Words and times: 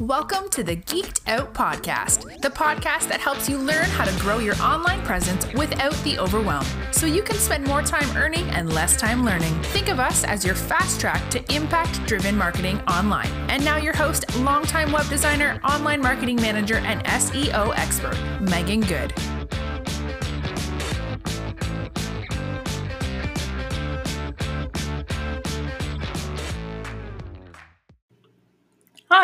Welcome 0.00 0.48
to 0.50 0.62
the 0.62 0.76
Geeked 0.76 1.28
Out 1.28 1.52
Podcast, 1.52 2.40
the 2.40 2.48
podcast 2.48 3.08
that 3.08 3.20
helps 3.20 3.48
you 3.48 3.58
learn 3.58 3.84
how 3.84 4.04
to 4.04 4.20
grow 4.20 4.38
your 4.38 4.56
online 4.56 5.02
presence 5.02 5.50
without 5.52 5.94
the 6.04 6.18
overwhelm, 6.18 6.64
so 6.90 7.06
you 7.06 7.22
can 7.22 7.36
spend 7.36 7.66
more 7.66 7.82
time 7.82 8.16
earning 8.16 8.48
and 8.50 8.72
less 8.72 8.96
time 8.96 9.24
learning. 9.24 9.52
Think 9.64 9.88
of 9.88 10.00
us 10.00 10.24
as 10.24 10.44
your 10.44 10.54
fast 10.54 11.00
track 11.00 11.30
to 11.30 11.54
impact 11.54 12.04
driven 12.06 12.36
marketing 12.36 12.80
online. 12.82 13.30
And 13.48 13.64
now, 13.64 13.76
your 13.76 13.94
host, 13.94 14.24
longtime 14.38 14.90
web 14.90 15.08
designer, 15.08 15.60
online 15.64 16.00
marketing 16.00 16.36
manager, 16.36 16.76
and 16.76 17.04
SEO 17.04 17.76
expert, 17.76 18.18
Megan 18.40 18.80
Good. 18.80 19.12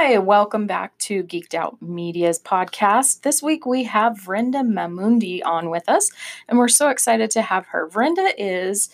Hi, 0.00 0.16
welcome 0.16 0.68
back 0.68 0.96
to 0.98 1.24
Geeked 1.24 1.54
Out 1.54 1.82
Media's 1.82 2.38
podcast. 2.38 3.22
This 3.22 3.42
week 3.42 3.66
we 3.66 3.82
have 3.82 4.12
Vrinda 4.12 4.62
Mamundi 4.64 5.40
on 5.44 5.70
with 5.70 5.88
us, 5.88 6.12
and 6.46 6.56
we're 6.56 6.68
so 6.68 6.88
excited 6.88 7.32
to 7.32 7.42
have 7.42 7.66
her. 7.66 7.88
Vrinda 7.88 8.30
is 8.38 8.90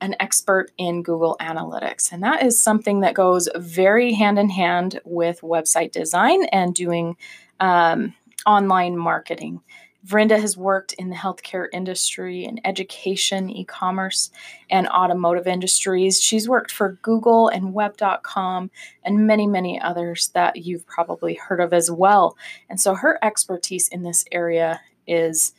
an 0.00 0.16
expert 0.18 0.70
in 0.78 1.02
Google 1.02 1.36
Analytics, 1.38 2.12
and 2.12 2.22
that 2.22 2.42
is 2.42 2.58
something 2.58 3.00
that 3.00 3.12
goes 3.12 3.46
very 3.56 4.14
hand 4.14 4.38
in 4.38 4.48
hand 4.48 5.00
with 5.04 5.42
website 5.42 5.92
design 5.92 6.44
and 6.46 6.74
doing 6.74 7.18
um, 7.60 8.14
online 8.46 8.96
marketing. 8.96 9.60
Vrinda 10.06 10.40
has 10.40 10.56
worked 10.56 10.92
in 10.94 11.10
the 11.10 11.16
healthcare 11.16 11.66
industry 11.72 12.44
and 12.44 12.60
education, 12.64 13.50
e 13.50 13.64
commerce, 13.64 14.30
and 14.70 14.88
automotive 14.88 15.46
industries. 15.46 16.20
She's 16.20 16.48
worked 16.48 16.70
for 16.70 16.98
Google 17.02 17.48
and 17.48 17.74
Web.com 17.74 18.70
and 19.04 19.26
many, 19.26 19.46
many 19.46 19.80
others 19.80 20.28
that 20.34 20.56
you've 20.56 20.86
probably 20.86 21.34
heard 21.34 21.60
of 21.60 21.72
as 21.72 21.90
well. 21.90 22.36
And 22.70 22.80
so 22.80 22.94
her 22.94 23.18
expertise 23.22 23.88
in 23.88 24.02
this 24.02 24.24
area 24.30 24.80
is 25.06 25.52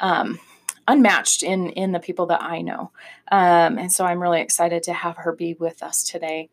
um, 0.00 0.40
unmatched 0.88 1.42
in, 1.42 1.70
in 1.70 1.92
the 1.92 2.00
people 2.00 2.26
that 2.26 2.42
I 2.42 2.62
know. 2.62 2.90
Um, 3.30 3.78
and 3.78 3.92
so 3.92 4.04
I'm 4.04 4.20
really 4.20 4.40
excited 4.40 4.82
to 4.84 4.92
have 4.92 5.16
her 5.18 5.32
be 5.32 5.54
with 5.54 5.82
us 5.82 6.02
today. 6.02 6.50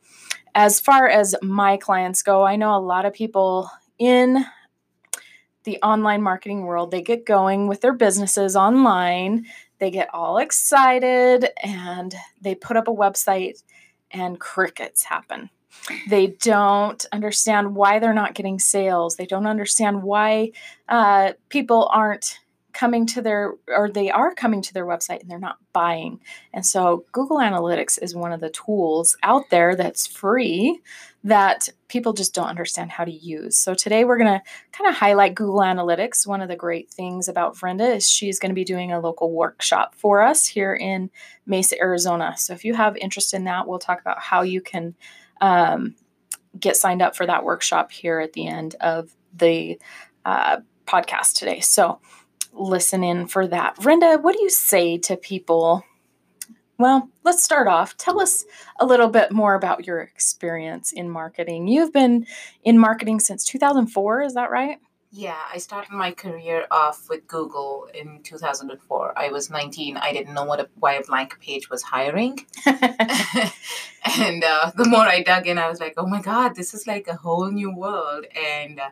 As 0.53 0.79
far 0.79 1.07
as 1.07 1.35
my 1.41 1.77
clients 1.77 2.23
go, 2.23 2.43
I 2.43 2.55
know 2.55 2.75
a 2.75 2.79
lot 2.79 3.05
of 3.05 3.13
people 3.13 3.69
in 3.97 4.45
the 5.63 5.77
online 5.81 6.21
marketing 6.21 6.63
world. 6.63 6.91
They 6.91 7.01
get 7.01 7.25
going 7.25 7.67
with 7.67 7.81
their 7.81 7.93
businesses 7.93 8.55
online, 8.55 9.45
they 9.79 9.91
get 9.91 10.13
all 10.13 10.37
excited, 10.37 11.49
and 11.63 12.13
they 12.39 12.55
put 12.55 12.77
up 12.77 12.87
a 12.87 12.93
website, 12.93 13.63
and 14.11 14.39
crickets 14.39 15.03
happen. 15.03 15.49
They 16.09 16.27
don't 16.27 17.03
understand 17.11 17.75
why 17.75 17.99
they're 17.99 18.13
not 18.13 18.35
getting 18.35 18.59
sales. 18.59 19.15
They 19.15 19.25
don't 19.25 19.47
understand 19.47 20.03
why 20.03 20.51
uh, 20.87 21.33
people 21.49 21.89
aren't 21.93 22.39
coming 22.73 23.05
to 23.07 23.21
their 23.21 23.53
or 23.67 23.89
they 23.89 24.09
are 24.09 24.33
coming 24.33 24.61
to 24.61 24.73
their 24.73 24.85
website 24.85 25.21
and 25.21 25.29
they're 25.29 25.39
not 25.39 25.57
buying. 25.73 26.19
And 26.53 26.65
so 26.65 27.05
Google 27.11 27.37
Analytics 27.37 28.01
is 28.01 28.15
one 28.15 28.31
of 28.31 28.39
the 28.39 28.49
tools 28.49 29.17
out 29.23 29.49
there 29.49 29.75
that's 29.75 30.07
free 30.07 30.81
that 31.23 31.69
people 31.87 32.13
just 32.13 32.33
don't 32.33 32.47
understand 32.47 32.91
how 32.91 33.05
to 33.05 33.11
use. 33.11 33.57
So 33.57 33.73
today 33.73 34.05
we're 34.05 34.17
going 34.17 34.39
to 34.39 34.41
kind 34.71 34.89
of 34.89 34.95
highlight 34.95 35.35
Google 35.35 35.59
Analytics. 35.59 36.25
One 36.25 36.41
of 36.41 36.47
the 36.47 36.55
great 36.55 36.89
things 36.89 37.27
about 37.27 37.55
Vrinda 37.55 37.95
is 37.95 38.09
she's 38.09 38.39
going 38.39 38.49
to 38.49 38.55
be 38.55 38.63
doing 38.63 38.91
a 38.91 38.99
local 38.99 39.31
workshop 39.31 39.93
for 39.95 40.21
us 40.21 40.47
here 40.47 40.73
in 40.73 41.11
Mesa, 41.45 41.79
Arizona. 41.79 42.35
So 42.37 42.53
if 42.53 42.65
you 42.65 42.73
have 42.73 42.97
interest 42.97 43.33
in 43.33 43.43
that, 43.43 43.67
we'll 43.67 43.79
talk 43.79 44.01
about 44.01 44.19
how 44.19 44.41
you 44.41 44.61
can 44.61 44.95
um, 45.41 45.95
get 46.59 46.75
signed 46.75 47.01
up 47.01 47.15
for 47.15 47.25
that 47.25 47.43
workshop 47.43 47.91
here 47.91 48.19
at 48.19 48.33
the 48.33 48.47
end 48.47 48.75
of 48.81 49.15
the 49.33 49.79
uh, 50.25 50.57
podcast 50.85 51.37
today. 51.37 51.59
So 51.59 51.99
listen 52.53 53.03
in 53.03 53.27
for 53.27 53.47
that. 53.47 53.77
Vrinda, 53.77 54.21
what 54.21 54.35
do 54.35 54.41
you 54.41 54.49
say 54.49 54.97
to 54.99 55.17
people 55.17 55.83
well, 56.81 57.09
let's 57.23 57.43
start 57.43 57.67
off. 57.67 57.95
Tell 57.97 58.19
us 58.19 58.43
a 58.79 58.87
little 58.87 59.07
bit 59.07 59.31
more 59.31 59.53
about 59.53 59.85
your 59.85 59.99
experience 59.99 60.91
in 60.91 61.11
marketing. 61.11 61.67
You've 61.67 61.93
been 61.93 62.25
in 62.63 62.79
marketing 62.79 63.19
since 63.19 63.45
2004, 63.45 64.23
is 64.23 64.33
that 64.33 64.49
right? 64.49 64.79
Yeah, 65.11 65.37
I 65.53 65.59
started 65.59 65.91
my 65.91 66.11
career 66.11 66.65
off 66.71 67.07
with 67.07 67.27
Google 67.27 67.87
in 67.93 68.23
2004. 68.23 69.13
I 69.15 69.29
was 69.29 69.51
19. 69.51 69.97
I 69.97 70.11
didn't 70.11 70.33
know 70.33 70.45
what 70.45 70.59
a, 70.59 70.69
why 70.79 70.93
a 70.93 71.03
blank 71.03 71.39
page 71.39 71.69
was 71.69 71.83
hiring. 71.83 72.39
and 72.65 74.43
uh, 74.43 74.71
the 74.75 74.87
more 74.87 75.05
I 75.05 75.21
dug 75.21 75.45
in, 75.45 75.59
I 75.59 75.69
was 75.69 75.79
like, 75.79 75.93
oh 75.97 76.07
my 76.07 76.21
God, 76.21 76.55
this 76.55 76.73
is 76.73 76.87
like 76.87 77.07
a 77.07 77.15
whole 77.15 77.51
new 77.51 77.75
world. 77.75 78.25
And 78.35 78.79
uh, 78.79 78.89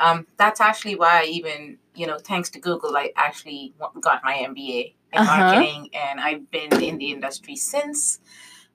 um, 0.00 0.26
that's 0.38 0.60
actually 0.60 0.96
why 0.96 1.22
I 1.22 1.24
even, 1.26 1.78
you 1.94 2.06
know, 2.06 2.18
thanks 2.18 2.48
to 2.50 2.58
Google, 2.58 2.96
I 2.96 3.12
actually 3.16 3.74
got 4.00 4.22
my 4.24 4.34
MBA 4.34 4.94
in 5.12 5.20
uh-huh. 5.20 5.38
marketing, 5.38 5.90
and 5.92 6.20
I've 6.20 6.50
been 6.50 6.82
in 6.82 6.98
the 6.98 7.10
industry 7.12 7.54
since. 7.54 8.18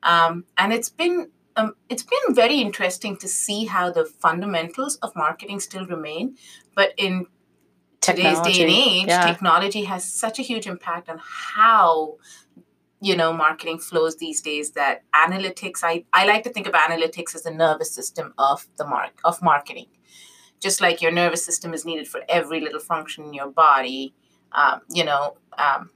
Um, 0.03 0.46
and 0.58 0.72
it's 0.72 0.90
been 0.90 1.31
um, 1.56 1.74
it's 1.90 2.03
been 2.03 2.36
very 2.36 2.59
interesting 2.59 3.18
to 3.18 3.28
see 3.28 3.66
how 3.66 3.90
the 3.90 4.06
fundamentals 4.06 4.97
of 4.97 5.16
marketing 5.16 5.59
still 5.59 5.86
remain, 5.88 6.38
but 6.75 6.94
in 6.97 7.25
today's 8.02 8.40
day 8.42 8.62
and 8.62 8.72
age, 8.72 9.07
yeah. 9.07 9.25
technology 9.25 9.86
has 9.86 10.03
such 10.03 10.38
a 10.38 10.44
huge 10.44 10.68
impact 10.68 11.09
on 11.09 11.19
how 11.24 12.18
you 13.02 13.16
know 13.16 13.34
marketing 13.34 13.80
flows 13.80 14.18
these 14.18 14.42
days 14.42 14.72
that 14.72 15.03
analytics 15.13 15.80
I, 15.84 16.06
I 16.13 16.25
like 16.25 16.44
to 16.44 16.50
think 16.50 16.68
of 16.68 16.74
analytics 16.74 17.36
as 17.36 17.44
the 17.44 17.52
nervous 17.52 17.92
system 17.92 18.34
of 18.38 18.68
the 18.78 18.86
mark 18.86 19.19
of 19.24 19.42
marketing 19.42 19.88
just 20.66 20.81
like 20.81 21.00
your 21.00 21.12
nervous 21.12 21.46
system 21.46 21.76
is 21.76 21.86
needed 21.86 22.08
for 22.08 22.22
every 22.28 22.59
little 22.59 22.80
function 22.80 23.24
in 23.26 23.34
your 23.34 23.52
body 23.52 24.16
um, 24.53 24.81
you 24.90 25.06
know 25.06 25.38
um, 25.59 25.92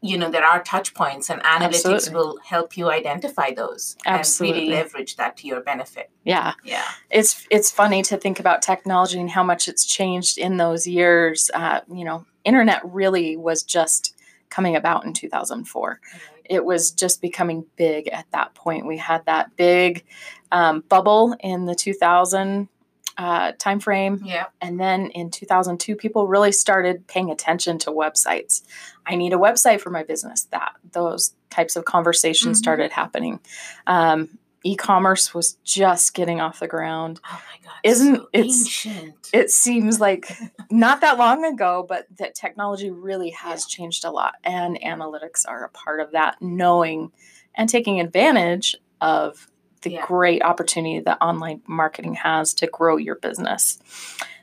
you 0.00 0.16
know 0.16 0.30
there 0.30 0.44
are 0.44 0.62
touch 0.62 0.94
points 0.94 1.30
and 1.30 1.42
analytics 1.42 1.84
Absolutely. 1.84 2.14
will 2.14 2.38
help 2.44 2.76
you 2.76 2.90
identify 2.90 3.52
those 3.52 3.96
Absolutely. 4.06 4.60
and 4.60 4.68
really 4.68 4.76
leverage 4.82 5.16
that 5.16 5.36
to 5.38 5.46
your 5.46 5.60
benefit. 5.60 6.10
Yeah. 6.24 6.52
Yeah. 6.64 6.84
It's 7.08 7.46
it's 7.50 7.70
funny 7.70 8.02
to 8.02 8.16
think 8.16 8.40
about 8.40 8.62
technology 8.62 9.18
and 9.20 9.30
how 9.30 9.44
much 9.44 9.68
it's 9.68 9.84
changed 9.84 10.38
in 10.38 10.56
those 10.56 10.86
years. 10.86 11.50
Uh, 11.54 11.80
you 11.90 12.04
know 12.04 12.24
internet 12.44 12.80
really 12.84 13.36
was 13.36 13.62
just 13.62 14.16
coming 14.50 14.76
about 14.76 15.04
in 15.06 15.12
2004 15.12 16.00
it 16.44 16.64
was 16.64 16.90
just 16.90 17.22
becoming 17.22 17.64
big 17.76 18.08
at 18.08 18.26
that 18.32 18.54
point. 18.54 18.86
We 18.86 18.98
had 18.98 19.24
that 19.26 19.56
big 19.56 20.04
um, 20.50 20.84
bubble 20.88 21.34
in 21.40 21.66
the 21.66 21.74
2000 21.74 22.68
uh, 23.18 23.52
time 23.58 23.80
frame. 23.80 24.20
Yeah. 24.24 24.46
And 24.60 24.80
then 24.80 25.10
in 25.10 25.30
2002, 25.30 25.96
people 25.96 26.26
really 26.26 26.52
started 26.52 27.06
paying 27.06 27.30
attention 27.30 27.78
to 27.80 27.90
websites. 27.90 28.62
I 29.06 29.16
need 29.16 29.32
a 29.32 29.36
website 29.36 29.80
for 29.80 29.90
my 29.90 30.02
business. 30.02 30.44
That 30.44 30.72
those 30.92 31.34
types 31.50 31.76
of 31.76 31.84
conversations 31.84 32.58
mm-hmm. 32.58 32.62
started 32.62 32.92
happening. 32.92 33.40
Um, 33.86 34.38
e-commerce 34.64 35.34
was 35.34 35.54
just 35.64 36.14
getting 36.14 36.40
off 36.40 36.60
the 36.60 36.68
ground. 36.68 37.20
Oh 37.30 37.32
my 37.32 37.68
god! 37.68 37.78
Isn't 37.82 38.16
so 38.16 38.28
it's 38.32 38.60
ancient. 38.86 39.30
it 39.32 39.50
seems 39.50 40.00
like 40.00 40.32
not 40.70 41.00
that 41.00 41.18
long 41.18 41.44
ago, 41.44 41.84
but 41.86 42.06
that 42.18 42.34
technology 42.34 42.90
really 42.90 43.30
has 43.30 43.66
yeah. 43.68 43.76
changed 43.76 44.04
a 44.04 44.10
lot, 44.10 44.34
and 44.44 44.78
analytics 44.80 45.46
are 45.46 45.64
a 45.64 45.70
part 45.70 46.00
of 46.00 46.12
that. 46.12 46.40
Knowing 46.40 47.12
and 47.54 47.68
taking 47.68 48.00
advantage 48.00 48.76
of 49.00 49.48
the 49.82 49.92
yeah. 49.92 50.06
great 50.06 50.42
opportunity 50.42 51.00
that 51.00 51.18
online 51.20 51.62
marketing 51.66 52.14
has 52.14 52.54
to 52.54 52.66
grow 52.66 52.96
your 52.96 53.16
business. 53.16 53.78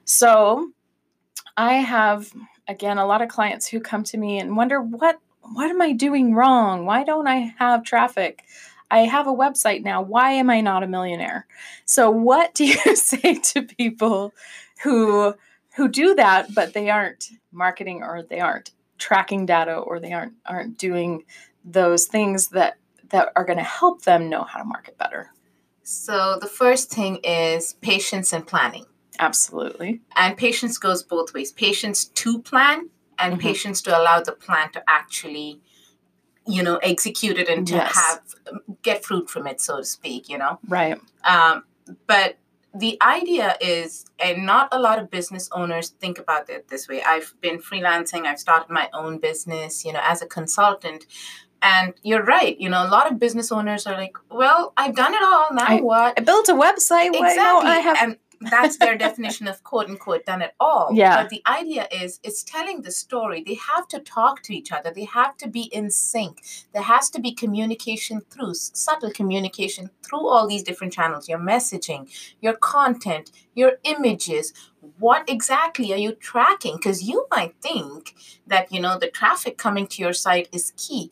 So, 0.05 0.71
I 1.57 1.73
have 1.75 2.31
again 2.67 2.97
a 2.97 3.05
lot 3.05 3.21
of 3.21 3.29
clients 3.29 3.67
who 3.67 3.79
come 3.79 4.03
to 4.05 4.17
me 4.17 4.39
and 4.39 4.55
wonder 4.55 4.81
what 4.81 5.19
what 5.41 5.69
am 5.69 5.81
I 5.81 5.93
doing 5.93 6.33
wrong? 6.33 6.85
Why 6.85 7.03
don't 7.03 7.27
I 7.27 7.53
have 7.57 7.83
traffic? 7.83 8.43
I 8.91 8.99
have 8.99 9.27
a 9.27 9.33
website 9.33 9.83
now. 9.83 10.01
Why 10.01 10.31
am 10.31 10.49
I 10.49 10.61
not 10.61 10.83
a 10.83 10.87
millionaire? 10.87 11.45
So, 11.85 12.09
what 12.09 12.53
do 12.53 12.65
you 12.65 12.95
say 12.95 13.35
to 13.35 13.63
people 13.63 14.33
who 14.83 15.35
who 15.75 15.87
do 15.87 16.15
that 16.15 16.53
but 16.53 16.73
they 16.73 16.89
aren't 16.89 17.29
marketing 17.51 18.03
or 18.03 18.23
they 18.23 18.39
aren't 18.39 18.71
tracking 18.97 19.45
data 19.45 19.75
or 19.75 19.99
they 19.99 20.13
aren't 20.13 20.33
aren't 20.45 20.77
doing 20.77 21.25
those 21.63 22.05
things 22.05 22.47
that 22.49 22.77
that 23.09 23.31
are 23.35 23.45
going 23.45 23.57
to 23.57 23.63
help 23.63 24.03
them 24.03 24.29
know 24.29 24.43
how 24.43 24.59
to 24.59 24.65
market 24.65 24.97
better? 24.97 25.31
So 25.89 26.37
the 26.39 26.45
first 26.47 26.91
thing 26.91 27.15
is 27.23 27.73
patience 27.81 28.31
and 28.31 28.45
planning. 28.45 28.85
Absolutely. 29.17 30.01
And 30.15 30.37
patience 30.37 30.77
goes 30.77 31.01
both 31.01 31.33
ways. 31.33 31.51
Patience 31.51 32.05
to 32.05 32.39
plan 32.43 32.89
and 33.17 33.33
mm-hmm. 33.33 33.41
patience 33.41 33.81
to 33.81 33.99
allow 33.99 34.21
the 34.21 34.31
plan 34.31 34.71
to 34.73 34.83
actually 34.87 35.61
you 36.47 36.61
know 36.63 36.77
execute 36.77 37.37
it 37.37 37.49
and 37.49 37.67
to 37.67 37.75
yes. 37.75 37.95
have 37.95 38.21
get 38.81 39.03
fruit 39.03 39.29
from 39.29 39.45
it 39.45 39.61
so 39.61 39.77
to 39.77 39.83
speak 39.83 40.29
you 40.29 40.37
know 40.37 40.57
right 40.67 40.99
um, 41.25 41.63
but 42.07 42.37
the 42.73 42.97
idea 43.03 43.55
is 43.61 44.05
and 44.23 44.45
not 44.45 44.69
a 44.71 44.79
lot 44.79 44.97
of 44.97 45.11
business 45.11 45.49
owners 45.51 45.89
think 45.89 46.17
about 46.17 46.49
it 46.49 46.67
this 46.69 46.87
way 46.87 47.03
i've 47.03 47.35
been 47.41 47.59
freelancing 47.59 48.25
i've 48.25 48.39
started 48.39 48.71
my 48.71 48.89
own 48.93 49.19
business 49.19 49.85
you 49.85 49.93
know 49.93 50.01
as 50.01 50.21
a 50.21 50.25
consultant 50.25 51.05
and 51.61 51.93
you're 52.03 52.23
right. 52.23 52.59
You 52.59 52.69
know, 52.69 52.85
a 52.85 52.89
lot 52.89 53.11
of 53.11 53.19
business 53.19 53.51
owners 53.51 53.85
are 53.85 53.95
like, 53.95 54.15
"Well, 54.31 54.73
I've 54.77 54.95
done 54.95 55.13
it 55.13 55.21
all. 55.21 55.47
Now 55.53 55.65
I, 55.67 55.81
what? 55.81 56.13
I 56.17 56.21
built 56.21 56.49
a 56.49 56.53
website. 56.53 57.09
Exactly. 57.13 57.69
I 57.69 57.79
have. 57.79 57.97
And 58.01 58.17
that's 58.41 58.77
their 58.77 58.97
definition 58.97 59.47
of 59.47 59.63
quote 59.63 59.89
unquote 59.89 60.25
done 60.25 60.41
it 60.41 60.53
all. 60.59 60.89
Yeah. 60.99 61.21
But 61.21 61.29
the 61.29 61.41
idea 61.45 61.87
is 61.91 62.19
it's 62.23 62.43
telling 62.43 62.81
the 62.81 62.91
story. 62.91 63.43
They 63.45 63.55
have 63.55 63.87
to 63.89 63.99
talk 63.99 64.43
to 64.43 64.55
each 64.55 64.71
other. 64.71 64.91
They 64.91 65.05
have 65.05 65.37
to 65.37 65.47
be 65.47 65.63
in 65.63 65.91
sync. 65.91 66.41
There 66.73 66.81
has 66.81 67.09
to 67.11 67.21
be 67.21 67.31
communication 67.33 68.21
through 68.29 68.55
subtle 68.55 69.11
communication 69.11 69.91
through 70.03 70.27
all 70.27 70.47
these 70.47 70.63
different 70.63 70.93
channels. 70.93 71.29
Your 71.29 71.39
messaging, 71.39 72.09
your 72.41 72.55
content, 72.55 73.31
your 73.55 73.73
images. 73.83 74.53
What 74.97 75.29
exactly 75.29 75.93
are 75.93 75.97
you 75.97 76.13
tracking? 76.13 76.77
Because 76.77 77.03
you 77.03 77.27
might 77.31 77.55
think 77.61 78.15
that 78.47 78.71
you 78.71 78.81
know 78.81 78.97
the 78.97 79.09
traffic 79.09 79.57
coming 79.57 79.87
to 79.87 80.01
your 80.01 80.13
site 80.13 80.49
is 80.51 80.73
key. 80.75 81.11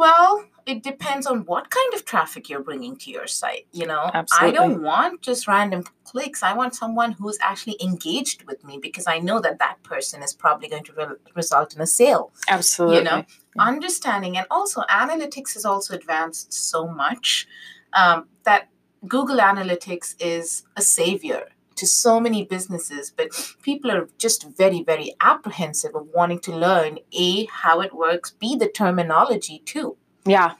Well, 0.00 0.46
it 0.66 0.82
depends 0.82 1.26
on 1.26 1.40
what 1.46 1.70
kind 1.70 1.94
of 1.94 2.04
traffic 2.04 2.48
you're 2.48 2.62
bringing 2.62 2.96
to 2.96 3.10
your 3.10 3.26
site 3.26 3.66
you 3.72 3.86
know 3.86 4.10
Absolutely. 4.14 4.48
i 4.48 4.60
don't 4.60 4.82
want 4.82 5.20
just 5.20 5.48
random 5.48 5.82
clicks 6.04 6.42
i 6.42 6.52
want 6.52 6.74
someone 6.74 7.12
who's 7.12 7.38
actually 7.40 7.76
engaged 7.82 8.44
with 8.44 8.62
me 8.64 8.78
because 8.80 9.06
i 9.06 9.18
know 9.18 9.40
that 9.40 9.58
that 9.58 9.82
person 9.82 10.22
is 10.22 10.32
probably 10.32 10.68
going 10.68 10.84
to 10.84 10.92
re- 10.92 11.16
result 11.34 11.74
in 11.74 11.80
a 11.80 11.86
sale 11.86 12.32
Absolutely. 12.48 12.98
you 12.98 13.04
know 13.04 13.24
understanding 13.58 14.36
and 14.36 14.46
also 14.50 14.82
analytics 14.82 15.54
has 15.54 15.64
also 15.64 15.94
advanced 15.94 16.52
so 16.52 16.86
much 16.86 17.48
um, 17.92 18.28
that 18.44 18.68
google 19.08 19.38
analytics 19.38 20.14
is 20.20 20.62
a 20.76 20.82
savior 20.82 21.48
to 21.80 21.86
so 21.86 22.12
many 22.26 22.40
businesses 22.54 23.10
but 23.18 23.28
people 23.68 23.90
are 23.96 24.04
just 24.26 24.46
very 24.62 24.80
very 24.92 25.08
apprehensive 25.32 25.94
of 26.00 26.06
wanting 26.18 26.40
to 26.48 26.52
learn 26.66 26.98
a 27.26 27.28
how 27.62 27.76
it 27.86 27.92
works 28.04 28.30
b 28.40 28.56
the 28.64 28.70
terminology 28.82 29.58
too 29.74 29.88
Yeah. 30.36 30.50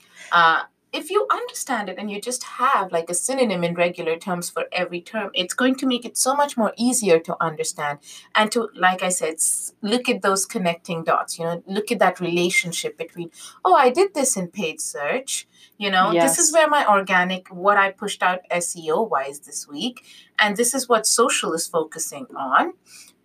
uh, 0.40 0.60
if 0.92 1.10
you 1.10 1.26
understand 1.30 1.88
it 1.88 1.98
and 1.98 2.10
you 2.10 2.20
just 2.20 2.42
have 2.42 2.90
like 2.90 3.08
a 3.10 3.14
synonym 3.14 3.62
in 3.62 3.74
regular 3.74 4.16
terms 4.16 4.50
for 4.50 4.66
every 4.72 5.00
term, 5.00 5.30
it's 5.34 5.54
going 5.54 5.76
to 5.76 5.86
make 5.86 6.04
it 6.04 6.16
so 6.16 6.34
much 6.34 6.56
more 6.56 6.72
easier 6.76 7.18
to 7.20 7.36
understand 7.40 8.00
and 8.34 8.50
to, 8.52 8.68
like 8.74 9.02
I 9.02 9.08
said, 9.10 9.36
look 9.82 10.08
at 10.08 10.22
those 10.22 10.46
connecting 10.46 11.04
dots. 11.04 11.38
You 11.38 11.44
know, 11.44 11.62
look 11.66 11.92
at 11.92 12.00
that 12.00 12.18
relationship 12.20 12.98
between, 12.98 13.30
oh, 13.64 13.74
I 13.74 13.90
did 13.90 14.14
this 14.14 14.36
in 14.36 14.48
paid 14.48 14.80
search. 14.80 15.46
You 15.78 15.90
know, 15.90 16.12
this 16.12 16.38
is 16.38 16.52
where 16.52 16.68
my 16.68 16.86
organic, 16.86 17.48
what 17.48 17.78
I 17.78 17.90
pushed 17.90 18.22
out 18.22 18.40
SEO 18.50 19.08
wise 19.08 19.40
this 19.40 19.66
week, 19.66 20.04
and 20.38 20.56
this 20.56 20.74
is 20.74 20.88
what 20.88 21.06
social 21.06 21.54
is 21.54 21.66
focusing 21.66 22.26
on. 22.36 22.74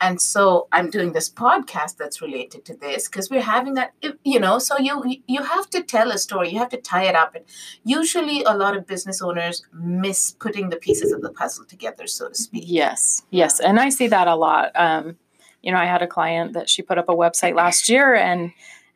And 0.01 0.21
so 0.21 0.67
I'm 0.71 0.89
doing 0.89 1.13
this 1.13 1.29
podcast 1.29 1.97
that's 1.97 2.21
related 2.21 2.65
to 2.65 2.75
this 2.75 3.07
because 3.07 3.29
we're 3.29 3.41
having 3.41 3.75
that, 3.75 3.93
you 4.23 4.39
know. 4.39 4.59
So 4.59 4.77
you 4.77 5.21
you 5.27 5.41
have 5.43 5.69
to 5.71 5.81
tell 5.83 6.11
a 6.11 6.17
story. 6.17 6.49
You 6.49 6.59
have 6.59 6.69
to 6.69 6.81
tie 6.81 7.05
it 7.05 7.15
up. 7.15 7.35
And 7.35 7.45
usually, 7.83 8.43
a 8.43 8.55
lot 8.55 8.75
of 8.75 8.85
business 8.85 9.21
owners 9.21 9.63
miss 9.73 10.31
putting 10.31 10.69
the 10.69 10.77
pieces 10.77 11.11
of 11.11 11.21
the 11.21 11.31
puzzle 11.31 11.65
together, 11.65 12.07
so 12.07 12.29
to 12.29 12.35
speak. 12.35 12.63
Yes, 12.67 13.23
yes, 13.29 13.59
and 13.59 13.79
I 13.79 13.89
see 13.89 14.07
that 14.07 14.27
a 14.27 14.35
lot. 14.35 14.71
Um, 14.75 15.17
you 15.61 15.71
know, 15.71 15.77
I 15.77 15.85
had 15.85 16.01
a 16.01 16.07
client 16.07 16.53
that 16.53 16.69
she 16.69 16.81
put 16.81 16.97
up 16.97 17.09
a 17.09 17.15
website 17.15 17.55
last 17.55 17.89
year, 17.89 18.13
and 18.15 18.51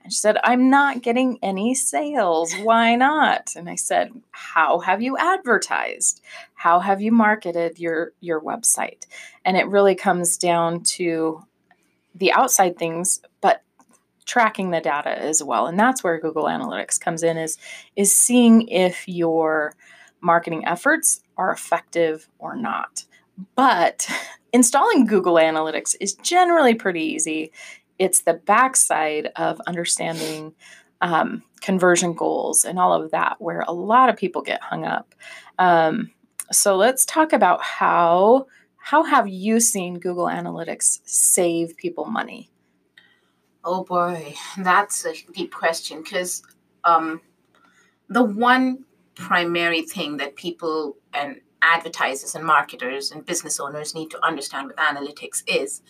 and 0.09 0.13
she 0.13 0.17
said, 0.17 0.39
"I'm 0.43 0.71
not 0.71 1.03
getting 1.03 1.37
any 1.43 1.75
sales. 1.75 2.51
Why 2.63 2.95
not?" 2.95 3.53
And 3.55 3.69
I 3.69 3.75
said, 3.75 4.11
"How 4.31 4.79
have 4.79 5.03
you 5.03 5.15
advertised? 5.17 6.23
How 6.55 6.79
have 6.79 6.99
you 6.99 7.11
marketed 7.11 7.77
your 7.77 8.13
your 8.19 8.41
website?" 8.41 9.05
And 9.45 9.55
it 9.55 9.67
really 9.67 9.93
comes 9.93 10.35
down 10.35 10.81
to 10.95 11.43
the 12.15 12.33
outside 12.33 12.79
things, 12.79 13.21
but 13.39 13.61
tracking 14.25 14.71
the 14.71 14.81
data 14.81 15.09
as 15.09 15.43
well 15.43 15.65
and 15.65 15.79
that's 15.79 16.03
where 16.03 16.19
google 16.19 16.43
analytics 16.43 16.99
comes 16.99 17.23
in 17.23 17.35
is 17.35 17.57
is 17.95 18.13
seeing 18.13 18.67
if 18.67 19.07
your 19.07 19.73
marketing 20.21 20.63
efforts 20.67 21.23
are 21.35 21.51
effective 21.51 22.29
or 22.37 22.55
not 22.55 23.05
but 23.55 24.07
installing 24.53 25.05
Google 25.05 25.35
Analytics 25.35 25.95
is 25.99 26.13
generally 26.15 26.73
pretty 26.73 27.01
easy. 27.01 27.51
It's 27.99 28.21
the 28.21 28.33
backside 28.33 29.31
of 29.35 29.61
understanding 29.67 30.53
um, 31.01 31.43
conversion 31.61 32.13
goals 32.13 32.65
and 32.65 32.79
all 32.79 32.93
of 32.93 33.11
that 33.11 33.37
where 33.39 33.61
a 33.61 33.73
lot 33.73 34.09
of 34.09 34.17
people 34.17 34.41
get 34.41 34.61
hung 34.61 34.85
up. 34.85 35.13
Um, 35.57 36.11
so 36.51 36.75
let's 36.75 37.05
talk 37.05 37.33
about 37.33 37.61
how 37.61 38.47
how 38.81 39.03
have 39.03 39.27
you 39.27 39.59
seen 39.59 39.99
Google 39.99 40.25
Analytics 40.25 41.01
save 41.03 41.77
people 41.77 42.05
money? 42.05 42.49
Oh 43.63 43.83
boy, 43.83 44.33
that's 44.57 45.05
a 45.05 45.13
deep 45.33 45.53
question 45.53 46.01
because 46.01 46.41
um, 46.85 47.21
the 48.07 48.23
one 48.23 48.85
primary 49.15 49.81
thing 49.81 50.17
that 50.17 50.35
people 50.35 50.95
and 51.13 51.41
advertisers 51.61 52.35
and 52.35 52.45
marketers 52.45 53.11
and 53.11 53.25
business 53.25 53.59
owners 53.59 53.93
need 53.93 54.09
to 54.11 54.25
understand 54.25 54.67
with 54.67 54.77
analytics 54.77 55.43
is 55.45 55.81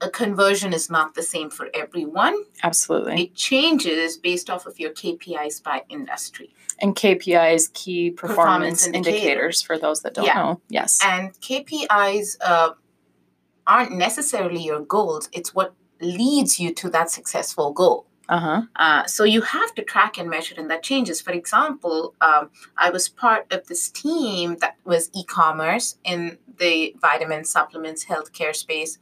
a 0.00 0.10
conversion 0.10 0.72
is 0.72 0.90
not 0.90 1.14
the 1.14 1.22
same 1.22 1.48
for 1.50 1.68
everyone. 1.72 2.36
Absolutely. 2.62 3.22
It 3.24 3.34
changes 3.34 4.16
based 4.18 4.50
off 4.50 4.66
of 4.66 4.78
your 4.78 4.90
KPIs 4.90 5.62
by 5.62 5.82
industry. 5.88 6.54
And 6.80 6.94
KPIs, 6.94 7.72
key 7.72 8.10
performance, 8.10 8.84
Performance 8.84 8.86
indicators. 8.86 9.14
indicators. 9.22 9.62
for 9.62 9.78
those 9.78 10.02
that 10.02 10.12
don't 10.14 10.26
Yeah. 10.26 10.34
know. 10.34 10.60
Yes. 10.68 10.98
And 11.02 11.32
KPIs 11.40 12.36
uh, 12.44 12.70
aren't 13.66 13.92
necessarily 13.92 14.62
your 14.62 14.80
goals, 14.80 15.28
it's 15.32 15.54
what 15.54 15.72
leads 16.00 16.60
you 16.60 16.74
to 16.74 16.90
that 16.90 17.10
successful 17.10 17.72
goal. 17.72 18.06
Uh 18.28 18.40
huh. 18.40 18.62
Uh, 18.74 19.04
so 19.06 19.22
you 19.24 19.40
have 19.40 19.72
to 19.76 19.82
track 19.82 20.18
and 20.18 20.28
measure, 20.28 20.54
and 20.58 20.68
that 20.70 20.82
changes. 20.82 21.20
For 21.20 21.30
example, 21.32 22.14
um, 22.20 22.50
I 22.76 22.90
was 22.90 23.08
part 23.08 23.50
of 23.52 23.66
this 23.68 23.88
team 23.88 24.56
that 24.60 24.74
was 24.84 25.10
e-commerce 25.14 25.96
in 26.04 26.38
the 26.58 26.94
vitamin 27.00 27.44
supplements 27.44 28.04
healthcare 28.06 28.54
space, 28.54 28.98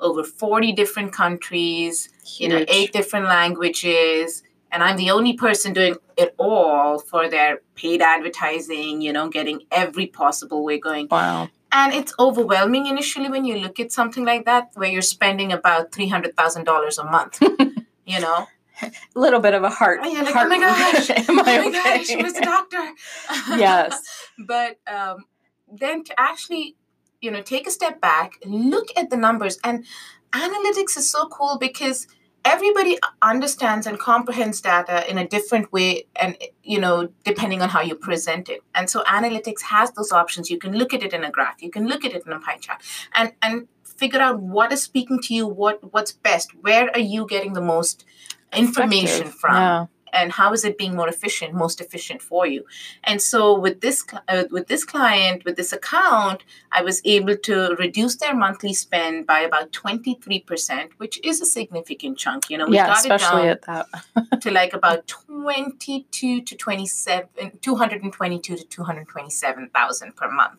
over 0.00 0.24
forty 0.24 0.72
different 0.72 1.12
countries, 1.12 2.08
you 2.38 2.48
know, 2.48 2.64
eight 2.68 2.92
different 2.92 3.26
languages, 3.26 4.42
and 4.72 4.82
I'm 4.82 4.96
the 4.96 5.10
only 5.10 5.34
person 5.34 5.72
doing 5.72 5.96
it 6.16 6.34
all 6.38 6.98
for 6.98 7.28
their 7.28 7.60
paid 7.74 8.02
advertising. 8.02 9.00
You 9.02 9.12
know, 9.12 9.28
getting 9.28 9.62
every 9.70 10.06
possible 10.06 10.64
way 10.64 10.78
going. 10.78 11.08
Wow. 11.10 11.48
And 11.72 11.92
it's 11.94 12.12
overwhelming 12.18 12.86
initially 12.86 13.28
when 13.28 13.44
you 13.44 13.56
look 13.58 13.78
at 13.78 13.92
something 13.92 14.24
like 14.24 14.44
that, 14.46 14.70
where 14.74 14.90
you're 14.90 15.02
spending 15.02 15.52
about 15.52 15.92
three 15.92 16.08
hundred 16.08 16.36
thousand 16.36 16.64
dollars 16.64 16.98
a 16.98 17.04
month. 17.04 17.40
you 18.06 18.18
know, 18.20 18.48
A 18.82 18.90
little 19.14 19.38
bit 19.38 19.54
of 19.54 19.62
a 19.62 19.68
heart. 19.70 20.00
and 20.02 20.12
you're 20.12 20.24
like, 20.24 20.34
heart 20.34 20.46
oh 20.46 20.48
my 20.48 20.58
gosh, 20.58 21.10
Am 21.28 21.38
oh 21.38 21.42
I 21.46 21.58
my 21.64 21.70
gosh, 21.70 22.10
okay? 22.10 22.16
where's 22.20 22.32
the 22.32 22.40
doctor? 22.40 22.82
Yes. 23.56 24.02
but 24.38 24.78
um, 24.92 25.26
then 25.70 26.02
to 26.04 26.12
actually, 26.18 26.74
you 27.20 27.30
know, 27.30 27.42
take 27.42 27.66
a 27.66 27.70
step 27.70 28.00
back, 28.00 28.34
look 28.44 28.88
at 28.96 29.10
the 29.10 29.16
numbers, 29.16 29.58
and 29.64 29.84
analytics 30.32 30.96
is 30.96 31.10
so 31.10 31.28
cool 31.28 31.58
because 31.58 32.06
everybody 32.44 32.98
understands 33.20 33.86
and 33.86 33.98
comprehends 33.98 34.60
data 34.60 35.08
in 35.10 35.18
a 35.18 35.28
different 35.28 35.70
way 35.72 36.06
and 36.16 36.38
you 36.62 36.80
know 36.80 37.10
depending 37.24 37.60
on 37.60 37.68
how 37.68 37.82
you 37.82 37.94
present 37.94 38.48
it. 38.48 38.62
And 38.74 38.88
so 38.88 39.02
analytics 39.02 39.62
has 39.62 39.90
those 39.92 40.12
options. 40.12 40.50
You 40.50 40.58
can 40.58 40.72
look 40.72 40.94
at 40.94 41.02
it 41.02 41.12
in 41.12 41.24
a 41.24 41.30
graph. 41.30 41.60
You 41.60 41.70
can 41.70 41.86
look 41.86 42.04
at 42.04 42.12
it 42.12 42.22
in 42.26 42.32
a 42.32 42.40
pie 42.40 42.56
chart. 42.56 42.82
And 43.14 43.32
and 43.42 43.68
figure 43.84 44.20
out 44.20 44.40
what 44.40 44.72
is 44.72 44.82
speaking 44.82 45.20
to 45.20 45.34
you 45.34 45.46
what 45.46 45.92
what's 45.92 46.12
best. 46.12 46.54
Where 46.62 46.88
are 46.90 47.00
you 47.00 47.26
getting 47.26 47.52
the 47.52 47.60
most 47.60 48.04
information 48.52 49.26
Effective. 49.26 49.34
from? 49.34 49.54
Yeah. 49.54 49.86
And 50.12 50.32
how 50.32 50.52
is 50.52 50.64
it 50.64 50.76
being 50.78 50.94
more 50.96 51.08
efficient 51.08 51.54
most 51.54 51.80
efficient 51.80 52.20
for 52.22 52.46
you 52.46 52.64
and 53.04 53.20
so 53.22 53.58
with 53.58 53.80
this 53.80 54.04
uh, 54.28 54.44
with 54.50 54.66
this 54.68 54.84
client 54.84 55.44
with 55.44 55.56
this 55.56 55.72
account 55.72 56.42
i 56.72 56.82
was 56.82 57.00
able 57.04 57.36
to 57.36 57.74
reduce 57.78 58.16
their 58.16 58.34
monthly 58.34 58.72
spend 58.72 59.26
by 59.26 59.40
about 59.40 59.70
23% 59.72 60.88
which 60.98 61.20
is 61.24 61.40
a 61.40 61.46
significant 61.46 62.18
chunk 62.18 62.48
you 62.50 62.58
know 62.58 62.66
we 62.66 62.76
yeah, 62.76 62.86
got 62.86 62.98
especially 62.98 63.46
it 63.48 63.50
at 63.50 63.62
that. 63.62 63.86
down 64.30 64.40
to 64.40 64.50
like 64.50 64.72
about 64.74 65.06
22 65.06 66.42
to 66.42 66.56
27 66.56 67.28
222 67.60 68.56
to 68.56 68.64
227000 68.64 70.16
per 70.16 70.30
month 70.30 70.58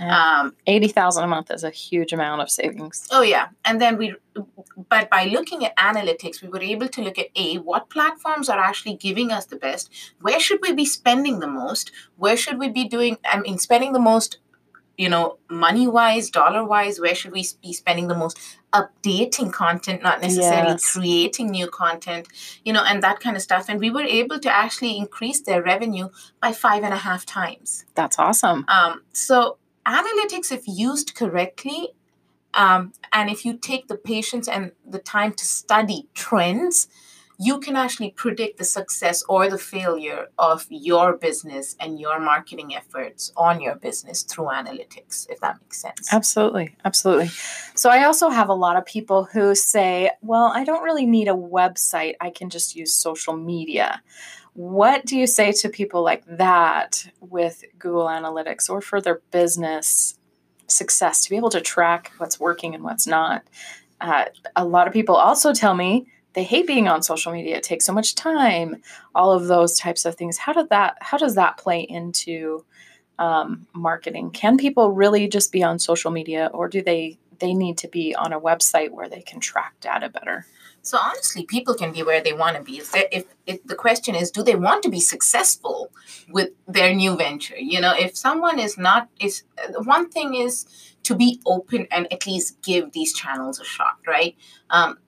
Yeah. 0.00 0.40
um, 0.40 0.54
Eighty 0.66 0.88
thousand 0.88 1.24
a 1.24 1.26
month 1.26 1.50
is 1.50 1.62
a 1.64 1.70
huge 1.70 2.12
amount 2.14 2.40
of 2.42 2.48
savings. 2.50 3.06
Oh 3.12 3.20
yeah, 3.34 3.48
and 3.66 3.80
then 3.82 3.98
we, 3.98 4.14
but 4.88 5.10
by 5.10 5.24
looking 5.26 5.60
at 5.66 5.76
analytics, 5.76 6.40
we 6.42 6.48
were 6.48 6.62
able 6.74 6.88
to 6.88 7.00
look 7.02 7.18
at 7.18 7.26
a 7.36 7.58
what 7.58 7.90
platforms 7.90 8.48
are 8.48 8.58
actually 8.58 8.89
giving 8.96 9.32
us 9.32 9.46
the 9.46 9.56
best. 9.56 9.90
Where 10.20 10.40
should 10.40 10.60
we 10.62 10.72
be 10.72 10.84
spending 10.84 11.40
the 11.40 11.46
most? 11.46 11.92
Where 12.16 12.36
should 12.36 12.58
we 12.58 12.68
be 12.68 12.88
doing? 12.88 13.18
I 13.24 13.40
mean, 13.40 13.58
spending 13.58 13.92
the 13.92 13.98
most, 14.00 14.38
you 14.96 15.08
know, 15.08 15.38
money 15.48 15.86
wise, 15.86 16.30
dollar 16.30 16.64
wise. 16.64 17.00
Where 17.00 17.14
should 17.14 17.32
we 17.32 17.44
be 17.62 17.72
spending 17.72 18.08
the 18.08 18.14
most? 18.14 18.38
Updating 18.72 19.52
content, 19.52 20.02
not 20.02 20.20
necessarily 20.20 20.72
Yes. 20.72 20.92
creating 20.92 21.50
new 21.50 21.68
content, 21.68 22.28
you 22.64 22.72
know, 22.72 22.84
and 22.84 23.02
that 23.02 23.18
kind 23.18 23.34
of 23.34 23.42
stuff. 23.42 23.68
And 23.68 23.80
we 23.80 23.90
were 23.90 24.02
able 24.02 24.38
to 24.38 24.50
actually 24.54 24.96
increase 24.96 25.40
their 25.40 25.62
revenue 25.62 26.08
by 26.40 26.52
five 26.52 26.84
and 26.84 26.94
a 26.94 26.98
half 26.98 27.26
times. 27.26 27.84
That's 27.94 28.18
awesome. 28.18 28.64
Um, 28.68 29.02
so 29.12 29.56
analytics, 29.86 30.52
if 30.52 30.68
used 30.68 31.14
correctly, 31.14 31.88
um, 32.54 32.92
and 33.12 33.30
if 33.30 33.44
you 33.44 33.56
take 33.56 33.88
the 33.88 33.96
patience 33.96 34.48
and 34.48 34.72
the 34.86 34.98
time 34.98 35.32
to 35.34 35.44
study 35.44 36.08
trends, 36.14 36.88
you 37.42 37.58
can 37.58 37.74
actually 37.74 38.10
predict 38.10 38.58
the 38.58 38.64
success 38.64 39.24
or 39.26 39.48
the 39.48 39.56
failure 39.56 40.26
of 40.38 40.66
your 40.68 41.16
business 41.16 41.74
and 41.80 41.98
your 41.98 42.20
marketing 42.20 42.76
efforts 42.76 43.32
on 43.34 43.62
your 43.62 43.76
business 43.76 44.22
through 44.22 44.44
analytics, 44.44 45.26
if 45.30 45.40
that 45.40 45.58
makes 45.62 45.80
sense. 45.80 46.12
Absolutely. 46.12 46.76
Absolutely. 46.84 47.28
So 47.74 47.88
I 47.88 48.04
also 48.04 48.28
have 48.28 48.50
a 48.50 48.54
lot 48.54 48.76
of 48.76 48.84
people 48.84 49.24
who 49.24 49.54
say, 49.54 50.10
well, 50.20 50.52
I 50.54 50.64
don't 50.64 50.82
really 50.82 51.06
need 51.06 51.28
a 51.28 51.34
website, 51.34 52.12
I 52.20 52.28
can 52.28 52.50
just 52.50 52.76
use 52.76 52.92
social 52.92 53.34
media. 53.34 54.02
What 54.52 55.06
do 55.06 55.16
you 55.16 55.26
say 55.26 55.52
to 55.52 55.70
people 55.70 56.02
like 56.02 56.24
that 56.26 57.06
with 57.20 57.64
Google 57.78 58.06
Analytics 58.06 58.68
or 58.68 58.82
for 58.82 59.00
their 59.00 59.22
business 59.30 60.18
success 60.66 61.24
to 61.24 61.30
be 61.30 61.36
able 61.36 61.50
to 61.50 61.62
track 61.62 62.12
what's 62.18 62.38
working 62.38 62.74
and 62.74 62.84
what's 62.84 63.06
not? 63.06 63.44
Uh, 63.98 64.26
a 64.56 64.64
lot 64.66 64.86
of 64.86 64.92
people 64.92 65.14
also 65.14 65.54
tell 65.54 65.74
me 65.74 66.06
they 66.32 66.44
hate 66.44 66.66
being 66.66 66.88
on 66.88 67.02
social 67.02 67.32
media. 67.32 67.56
It 67.56 67.62
takes 67.62 67.84
so 67.84 67.92
much 67.92 68.14
time 68.14 68.76
all 69.14 69.32
of 69.32 69.46
those 69.46 69.78
types 69.78 70.04
of 70.04 70.14
things. 70.14 70.38
How 70.38 70.52
did 70.52 70.68
that 70.70 70.96
how 71.00 71.18
does 71.18 71.34
that 71.34 71.56
play 71.56 71.80
into 71.80 72.64
um, 73.18 73.66
marketing? 73.74 74.30
Can 74.30 74.56
people 74.56 74.92
really 74.92 75.28
just 75.28 75.52
be 75.52 75.62
on 75.62 75.78
social 75.78 76.10
media 76.10 76.50
or 76.52 76.68
do 76.68 76.82
they 76.82 77.18
they 77.38 77.54
need 77.54 77.78
to 77.78 77.88
be 77.88 78.14
on 78.14 78.32
a 78.32 78.40
website 78.40 78.90
where 78.90 79.08
they 79.08 79.22
can 79.22 79.40
track 79.40 79.74
data 79.80 80.08
better? 80.08 80.46
So 80.82 80.98
honestly 80.98 81.44
people 81.44 81.74
can 81.74 81.92
be 81.92 82.02
where 82.02 82.22
they 82.22 82.32
want 82.32 82.56
to 82.56 82.62
be. 82.62 82.78
If, 82.78 82.94
if, 82.94 83.24
if 83.46 83.64
the 83.64 83.74
question 83.74 84.14
is 84.14 84.30
do 84.30 84.42
they 84.42 84.54
want 84.54 84.82
to 84.84 84.88
be 84.88 85.00
successful 85.00 85.90
with 86.28 86.50
their 86.68 86.94
new 86.94 87.16
venture? 87.16 87.58
You 87.58 87.80
know 87.80 87.92
if 87.96 88.16
someone 88.16 88.58
is 88.58 88.78
not 88.78 89.08
is 89.18 89.42
one 89.84 90.08
thing 90.10 90.34
is 90.34 90.66
to 91.02 91.14
be 91.14 91.40
open 91.44 91.88
and 91.90 92.10
at 92.12 92.26
least 92.26 92.62
give 92.62 92.92
these 92.92 93.12
channels 93.12 93.58
a 93.58 93.64
shot 93.64 93.98
right? 94.06 94.36
Um, 94.70 94.98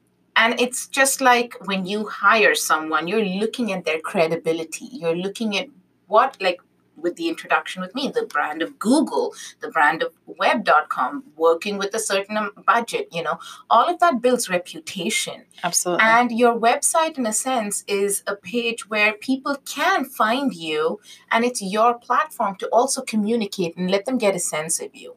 and 0.43 0.61
it's 0.61 0.89
just 0.89 1.21
like 1.21 1.55
when 1.69 1.87
you 1.87 2.07
hire 2.09 2.55
someone 2.55 3.07
you're 3.07 3.25
looking 3.43 3.73
at 3.73 3.85
their 3.85 4.01
credibility. 4.01 4.89
You're 4.91 5.17
looking 5.17 5.57
at 5.57 5.69
what 6.09 6.37
like 6.41 6.61
with 6.97 7.17
the 7.17 7.29
introduction 7.29 7.81
with 7.81 7.95
me 7.95 8.09
the 8.15 8.27
brand 8.27 8.61
of 8.61 8.79
google 8.79 9.35
the 9.61 9.69
brand 9.69 10.03
of 10.03 10.13
web.com 10.27 11.25
working 11.37 11.79
with 11.79 11.93
a 11.95 11.99
certain 11.99 12.51
budget 12.67 13.09
you 13.11 13.23
know 13.23 13.39
all 13.71 13.89
of 13.89 13.99
that 14.01 14.21
builds 14.21 14.49
reputation. 14.49 15.45
Absolutely. 15.65 16.05
And 16.05 16.31
your 16.31 16.55
website 16.59 17.17
in 17.19 17.27
a 17.27 17.33
sense 17.33 17.85
is 17.89 18.23
a 18.27 18.37
page 18.37 18.89
where 18.89 19.13
people 19.15 19.57
can 19.65 20.05
find 20.05 20.55
you 20.55 21.01
and 21.31 21.45
it's 21.45 21.63
your 21.63 21.99
platform 21.99 22.57
to 22.57 22.69
also 22.69 23.01
communicate 23.03 23.77
and 23.77 23.91
let 23.91 24.05
them 24.05 24.19
get 24.19 24.37
a 24.37 24.41
sense 24.41 24.81
of 24.81 24.95
you 24.95 25.17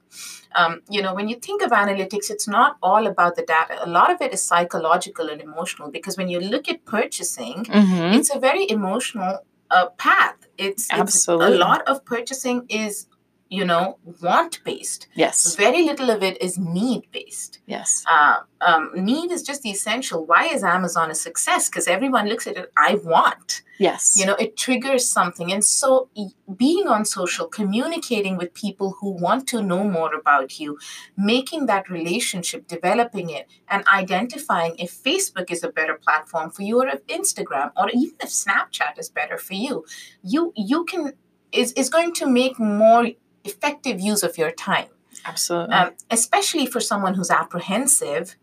um, 0.56 0.82
you 0.90 1.02
know 1.02 1.14
when 1.14 1.28
you 1.28 1.36
think 1.36 1.62
of 1.62 1.72
analytics 1.72 2.30
it's 2.30 2.48
not 2.48 2.78
all 2.82 3.08
about 3.08 3.36
the 3.36 3.44
data 3.44 3.78
a 3.84 3.90
lot 3.90 4.12
of 4.12 4.22
it 4.22 4.34
is 4.34 4.42
psychological 4.42 5.30
and 5.30 5.42
emotional 5.42 5.90
because 5.92 6.18
when 6.18 6.30
you 6.30 6.40
look 6.40 6.70
at 6.70 6.86
purchasing 6.86 7.66
mm-hmm. 7.66 8.14
it's 8.18 8.34
a 8.34 8.40
very 8.40 8.70
emotional 8.70 9.40
uh, 9.72 9.88
path 9.98 10.48
it's, 10.58 10.92
Absolutely. 10.92 11.48
it's 11.48 11.56
a 11.56 11.60
lot 11.60 11.82
of 11.88 12.06
purchasing 12.06 12.66
is 12.70 13.08
you 13.50 13.64
know 13.64 13.98
want 14.22 14.64
based 14.64 15.08
yes. 15.14 15.56
Very 15.56 15.84
little 15.84 16.10
of 16.10 16.24
it 16.24 16.42
is 16.42 16.58
need 16.58 17.04
based 17.12 17.60
yes. 17.68 18.04
Uh, 18.10 18.38
um, 18.62 18.92
need 18.96 19.32
is 19.32 19.44
just 19.44 19.62
the 19.62 19.70
essential. 19.70 20.26
Why 20.26 20.48
is 20.48 20.64
amazon 20.64 21.12
a 21.12 21.16
success? 21.16 21.70
Because 21.70 21.88
everyone 21.88 22.28
looks 22.28 22.48
at 22.48 22.58
it 22.58 22.72
i 22.78 22.96
want. 22.96 23.62
Yes. 23.78 24.16
You 24.18 24.26
know 24.26 24.36
it 24.36 24.58
triggers 24.58 25.08
something. 25.08 25.52
And 25.52 25.64
so 25.64 26.10
being 26.56 26.88
on 26.88 27.06
social 27.06 27.48
communicating 27.48 28.36
with 28.38 28.54
people 28.54 28.96
who 29.00 29.12
want 29.12 29.48
to 29.50 29.62
know 29.62 29.84
more 29.84 30.14
about 30.16 30.60
you 30.60 30.80
making 31.16 31.68
that 31.68 31.90
relationship 31.90 32.68
developing 32.68 33.30
it 33.30 33.48
and 33.68 33.86
identifying 33.88 34.76
if 34.80 34.92
facebook 34.92 35.52
is 35.52 35.64
a 35.64 35.70
better 35.70 35.96
platform 35.96 36.50
for 36.50 36.64
you 36.64 36.82
or 36.82 36.88
if 36.88 37.06
instagram 37.08 37.72
or 37.78 37.90
even 37.90 38.16
if 38.22 38.30
snapchat 38.30 38.98
is 38.98 39.10
better 39.10 39.38
for 39.38 39.54
you. 39.54 39.86
You 40.24 40.52
you 40.56 40.86
can 40.86 41.14
is, 41.52 41.72
is 41.74 41.90
going 41.90 42.14
to 42.14 42.28
make 42.28 42.60
more 42.60 43.08
effective 43.46 44.02
use 44.02 44.24
of 44.24 44.38
your 44.38 44.52
time. 44.52 44.88
Absolutely. 45.26 45.74
Um, 45.74 45.94
especially 46.12 46.66
for 46.66 46.82
someone 46.82 47.14
who's 47.14 47.32
apprehensive, 47.32 48.36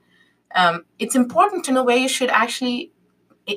um, 0.55 0.85
it's 0.99 1.15
important 1.15 1.65
to 1.67 1.73
know 1.73 1.85
where 1.85 1.97
you 1.97 2.09
should 2.09 2.31
actually 2.31 2.93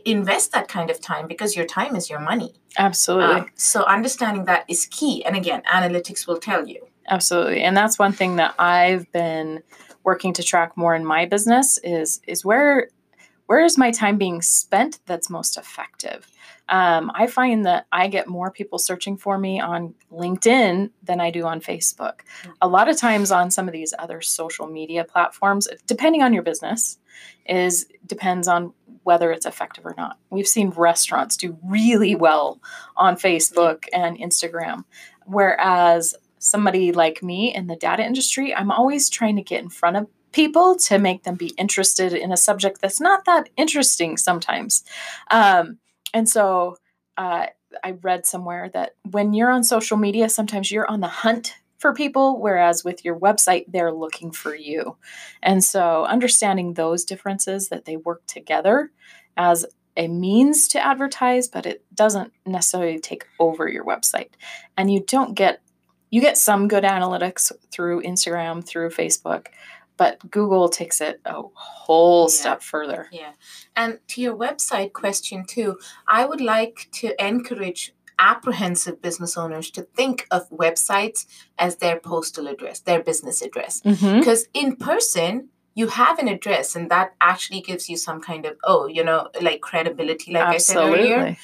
invest 0.04 0.52
that 0.52 0.68
kind 0.68 0.90
of 0.90 1.00
time 1.00 1.28
because 1.28 1.56
your 1.56 1.66
time 1.66 1.96
is 1.96 2.10
your 2.10 2.20
money. 2.20 2.54
Absolutely. 2.78 3.36
Um, 3.36 3.50
so 3.56 3.84
understanding 3.84 4.46
that 4.46 4.66
is 4.68 4.88
key. 4.88 5.24
And 5.24 5.36
again, 5.36 5.62
analytics 5.72 6.28
will 6.28 6.40
tell 6.40 6.68
you. 6.68 6.86
Absolutely. 7.08 7.62
And 7.62 7.78
that's 7.78 8.00
one 8.00 8.12
thing 8.12 8.38
that 8.38 8.56
I've 8.58 9.12
been 9.12 9.62
working 10.04 10.34
to 10.34 10.44
track 10.44 10.76
more 10.76 10.96
in 10.96 11.06
my 11.06 11.26
business 11.26 11.78
is 11.84 12.22
is 12.28 12.44
where 12.44 12.90
where 13.46 13.64
is 13.64 13.78
my 13.78 13.92
time 13.92 14.18
being 14.18 14.42
spent 14.42 15.00
that's 15.06 15.30
most 15.30 15.58
effective 15.58 16.28
um, 16.68 17.12
I 17.14 17.28
find 17.28 17.66
that 17.66 17.86
I 17.92 18.08
get 18.08 18.28
more 18.28 18.50
people 18.50 18.80
searching 18.80 19.18
for 19.18 19.38
me 19.38 19.60
on 19.60 19.94
LinkedIn 20.12 20.90
than 21.04 21.22
I 21.22 21.30
do 21.30 21.46
on 21.46 21.62
Facebook. 21.62 22.22
A 22.62 22.68
lot 22.68 22.90
of 22.90 22.98
times 22.98 23.32
on 23.32 23.52
some 23.52 23.68
of 23.68 23.74
these 23.74 23.94
other 24.00 24.22
social 24.22 24.66
media 24.66 25.04
platforms, 25.04 25.68
depending 25.86 26.24
on 26.24 26.34
your 26.34 26.42
business, 26.42 26.98
is 27.48 27.86
depends 28.08 28.48
on 28.48 28.74
whether 29.04 29.32
it's 29.32 29.46
effective 29.46 29.86
or 29.86 29.94
not. 29.96 30.18
We've 30.32 30.48
seen 30.48 30.72
restaurants 30.72 31.38
do 31.38 31.58
really 31.64 32.16
well 32.16 32.60
on 32.98 33.16
Facebook 33.16 33.86
and 33.94 34.18
Instagram, 34.18 34.86
whereas 35.26 36.16
somebody 36.40 36.92
like 36.92 37.22
me 37.22 37.54
in 37.54 37.68
the 37.68 37.76
data 37.76 38.04
industry, 38.04 38.54
I'm 38.56 38.72
always 38.72 39.10
trying 39.10 39.36
to 39.36 39.44
get 39.44 39.62
in 39.62 39.70
front 39.70 39.98
of 39.98 40.08
people 40.36 40.76
to 40.76 41.00
make 41.00 41.24
them 41.24 41.36
be 41.36 41.54
interested 41.58 42.12
in 42.12 42.30
a 42.30 42.38
subject 42.38 42.82
that's 42.82 43.00
not 43.00 43.24
that 43.24 43.48
interesting 43.56 44.18
sometimes. 44.18 44.84
Um, 45.32 45.78
and 46.14 46.28
so 46.28 46.76
uh, 47.16 47.46
I 47.82 47.92
read 48.02 48.26
somewhere 48.26 48.70
that 48.74 48.96
when 49.10 49.34
you're 49.34 49.50
on 49.50 49.64
social 49.64 49.96
media, 49.96 50.28
sometimes 50.28 50.70
you're 50.70 50.92
on 50.92 51.00
the 51.00 51.08
hunt 51.08 51.56
for 51.78 51.94
people, 51.94 52.42
whereas 52.42 52.84
with 52.84 53.06
your 53.06 53.18
website, 53.18 53.64
they're 53.70 53.94
looking 53.94 54.30
for 54.30 54.54
you. 54.54 54.98
And 55.42 55.64
so 55.64 56.04
understanding 56.04 56.74
those 56.74 57.06
differences 57.06 57.70
that 57.70 57.86
they 57.86 57.96
work 57.96 58.26
together 58.28 58.92
as 59.38 59.66
a 59.96 60.10
means 60.10 60.68
to 60.70 60.86
advertise, 60.86 61.48
but 61.48 61.66
it 61.66 61.86
doesn't 61.94 62.34
necessarily 62.46 63.00
take 63.00 63.26
over 63.40 63.70
your 63.70 63.86
website. 63.86 64.32
And 64.78 64.92
you 64.92 65.00
don't 65.00 65.34
get 65.34 65.62
you 66.12 66.22
get 66.22 66.38
some 66.38 66.68
good 66.68 66.84
analytics 66.84 67.52
through 67.72 68.04
Instagram, 68.04 68.66
through 68.66 68.90
Facebook, 68.90 69.48
but 69.98 70.30
Google 70.30 70.70
takes 70.70 71.02
it 71.02 71.22
a 71.26 71.42
whole 71.54 72.24
yeah. 72.24 72.36
step 72.36 72.62
further. 72.62 73.08
Yeah. 73.12 73.32
And 73.76 74.00
to 74.10 74.22
your 74.22 74.36
website 74.36 74.94
question, 74.94 75.46
too, 75.46 75.78
I 76.08 76.26
would 76.26 76.42
like 76.42 76.90
to 76.94 77.14
encourage 77.24 77.94
apprehensive 78.18 79.02
business 79.02 79.38
owners 79.38 79.70
to 79.72 79.82
think 79.82 80.28
of 80.32 80.50
websites 80.50 81.26
as 81.58 81.78
their 81.78 82.00
postal 82.00 82.48
address, 82.48 82.80
their 82.80 83.04
business 83.04 83.42
address. 83.42 83.82
Mm-hmm. 83.82 84.20
Because 84.20 84.48
in 84.54 84.76
person, 84.76 85.50
you 85.74 85.88
have 85.88 86.20
an 86.20 86.30
address, 86.30 86.76
and 86.76 86.90
that 86.90 87.14
actually 87.20 87.60
gives 87.60 87.90
you 87.90 87.98
some 87.98 88.22
kind 88.22 88.46
of, 88.46 88.56
oh, 88.64 88.88
you 88.88 89.04
know, 89.04 89.28
like 89.42 89.60
credibility, 89.60 90.32
like 90.32 90.56
Absolutely. 90.56 90.92
I 90.92 90.98
said 90.98 91.18
earlier 91.18 91.38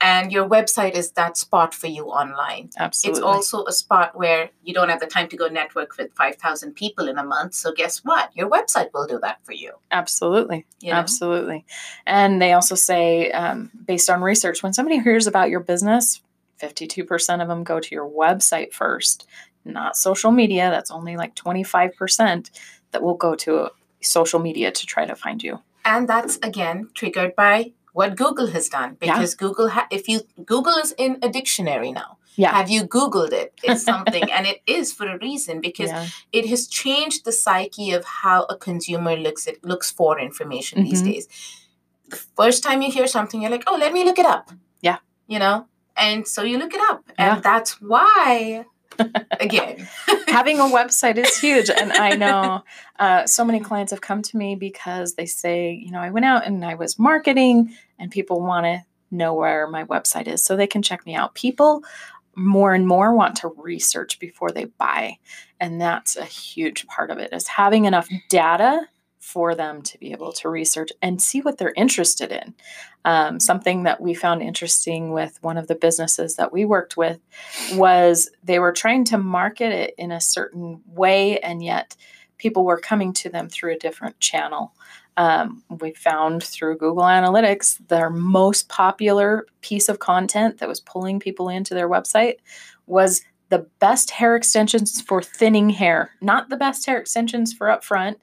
and 0.00 0.30
your 0.30 0.48
website 0.48 0.92
is 0.92 1.12
that 1.12 1.36
spot 1.36 1.72
for 1.72 1.86
you 1.86 2.06
online. 2.06 2.70
Absolutely. 2.76 3.18
It's 3.18 3.24
also 3.24 3.64
a 3.64 3.72
spot 3.72 4.16
where 4.16 4.50
you 4.62 4.74
don't 4.74 4.90
have 4.90 5.00
the 5.00 5.06
time 5.06 5.28
to 5.28 5.36
go 5.36 5.48
network 5.48 5.96
with 5.96 6.12
5,000 6.12 6.74
people 6.74 7.08
in 7.08 7.16
a 7.16 7.24
month. 7.24 7.54
So, 7.54 7.72
guess 7.72 8.04
what? 8.04 8.30
Your 8.34 8.50
website 8.50 8.92
will 8.92 9.06
do 9.06 9.18
that 9.20 9.44
for 9.44 9.52
you. 9.52 9.72
Absolutely. 9.90 10.66
You 10.80 10.90
know? 10.90 10.98
Absolutely. 10.98 11.64
And 12.06 12.42
they 12.42 12.52
also 12.52 12.74
say, 12.74 13.30
um, 13.30 13.70
based 13.86 14.10
on 14.10 14.20
research, 14.20 14.62
when 14.62 14.74
somebody 14.74 14.98
hears 14.98 15.26
about 15.26 15.48
your 15.48 15.60
business, 15.60 16.20
52% 16.60 17.42
of 17.42 17.48
them 17.48 17.64
go 17.64 17.80
to 17.80 17.94
your 17.94 18.08
website 18.08 18.72
first, 18.72 19.26
not 19.64 19.96
social 19.96 20.30
media. 20.30 20.70
That's 20.70 20.90
only 20.90 21.16
like 21.16 21.34
25% 21.34 22.50
that 22.92 23.02
will 23.02 23.14
go 23.14 23.34
to 23.34 23.70
social 24.00 24.40
media 24.40 24.70
to 24.70 24.86
try 24.86 25.06
to 25.06 25.14
find 25.14 25.42
you. 25.42 25.60
And 25.84 26.08
that's 26.08 26.36
again 26.42 26.90
triggered 26.94 27.36
by 27.36 27.72
what 27.96 28.14
Google 28.14 28.48
has 28.48 28.68
done 28.68 28.98
because 29.00 29.32
yeah. 29.32 29.38
Google 29.38 29.70
ha- 29.70 29.88
if 29.90 30.06
you 30.06 30.20
Google 30.44 30.74
is 30.74 30.92
in 30.98 31.18
a 31.22 31.30
dictionary 31.30 31.92
now. 31.92 32.18
Yeah. 32.38 32.52
Have 32.52 32.68
you 32.68 32.82
Googled 32.84 33.32
it? 33.32 33.54
It's 33.62 33.82
something, 33.92 34.30
and 34.30 34.46
it 34.46 34.60
is 34.66 34.92
for 34.92 35.06
a 35.06 35.16
reason 35.18 35.62
because 35.62 35.88
yeah. 35.88 36.06
it 36.30 36.44
has 36.50 36.66
changed 36.66 37.24
the 37.24 37.32
psyche 37.32 37.92
of 37.92 38.04
how 38.04 38.42
a 38.50 38.56
consumer 38.58 39.16
looks 39.16 39.48
at 39.48 39.64
looks 39.64 39.90
for 39.90 40.20
information 40.20 40.80
mm-hmm. 40.80 40.90
these 40.90 41.00
days. 41.00 41.28
The 42.10 42.16
first 42.16 42.62
time 42.62 42.82
you 42.82 42.92
hear 42.92 43.06
something, 43.06 43.40
you're 43.40 43.50
like, 43.50 43.64
"Oh, 43.66 43.78
let 43.80 43.94
me 43.94 44.04
look 44.04 44.18
it 44.18 44.26
up." 44.26 44.50
Yeah. 44.82 44.98
You 45.26 45.38
know, 45.38 45.66
and 45.96 46.28
so 46.28 46.42
you 46.42 46.58
look 46.58 46.74
it 46.74 46.82
up, 46.90 47.02
and 47.16 47.42
that's 47.42 47.80
why 47.80 48.66
again. 49.40 49.88
Having 50.28 50.60
a 50.60 50.64
website 50.64 51.16
is 51.16 51.36
huge. 51.38 51.70
And 51.70 51.92
I 51.92 52.16
know 52.16 52.64
uh, 52.98 53.26
so 53.26 53.44
many 53.44 53.60
clients 53.60 53.90
have 53.90 54.00
come 54.00 54.22
to 54.22 54.36
me 54.36 54.54
because 54.54 55.14
they 55.14 55.26
say, 55.26 55.72
you 55.72 55.90
know, 55.90 56.00
I 56.00 56.10
went 56.10 56.26
out 56.26 56.46
and 56.46 56.64
I 56.64 56.74
was 56.74 56.98
marketing, 56.98 57.74
and 57.98 58.10
people 58.10 58.40
want 58.40 58.64
to 58.64 58.84
know 59.10 59.34
where 59.34 59.66
my 59.68 59.84
website 59.84 60.26
is 60.26 60.44
so 60.44 60.56
they 60.56 60.66
can 60.66 60.82
check 60.82 61.06
me 61.06 61.14
out. 61.14 61.34
People 61.34 61.82
more 62.36 62.74
and 62.74 62.86
more 62.86 63.14
want 63.14 63.36
to 63.36 63.48
research 63.56 64.18
before 64.18 64.50
they 64.50 64.66
buy. 64.66 65.16
And 65.58 65.80
that's 65.80 66.16
a 66.16 66.24
huge 66.24 66.86
part 66.86 67.10
of 67.10 67.18
it 67.18 67.32
is 67.32 67.48
having 67.48 67.86
enough 67.86 68.08
data 68.28 68.86
for 69.26 69.56
them 69.56 69.82
to 69.82 69.98
be 69.98 70.12
able 70.12 70.30
to 70.30 70.48
research 70.48 70.92
and 71.02 71.20
see 71.20 71.40
what 71.40 71.58
they're 71.58 71.72
interested 71.76 72.30
in. 72.30 72.54
Um, 73.04 73.40
something 73.40 73.82
that 73.82 74.00
we 74.00 74.14
found 74.14 74.40
interesting 74.40 75.10
with 75.10 75.42
one 75.42 75.58
of 75.58 75.66
the 75.66 75.74
businesses 75.74 76.36
that 76.36 76.52
we 76.52 76.64
worked 76.64 76.96
with 76.96 77.18
was 77.72 78.30
they 78.44 78.60
were 78.60 78.70
trying 78.70 79.04
to 79.06 79.18
market 79.18 79.72
it 79.72 79.94
in 79.98 80.12
a 80.12 80.20
certain 80.20 80.80
way, 80.86 81.40
and 81.40 81.60
yet 81.60 81.96
people 82.38 82.64
were 82.64 82.78
coming 82.78 83.12
to 83.14 83.28
them 83.28 83.48
through 83.48 83.72
a 83.72 83.78
different 83.78 84.20
channel. 84.20 84.72
Um, 85.16 85.64
we 85.80 85.92
found 85.92 86.44
through 86.44 86.78
Google 86.78 87.02
Analytics 87.02 87.88
their 87.88 88.10
most 88.10 88.68
popular 88.68 89.46
piece 89.60 89.88
of 89.88 89.98
content 89.98 90.58
that 90.58 90.68
was 90.68 90.78
pulling 90.78 91.18
people 91.18 91.48
into 91.48 91.74
their 91.74 91.88
website 91.88 92.36
was 92.86 93.22
the 93.48 93.66
best 93.80 94.10
hair 94.10 94.36
extensions 94.36 95.00
for 95.00 95.20
thinning 95.20 95.70
hair, 95.70 96.12
not 96.20 96.48
the 96.48 96.56
best 96.56 96.86
hair 96.86 96.98
extensions 96.98 97.52
for 97.52 97.66
upfront, 97.66 98.16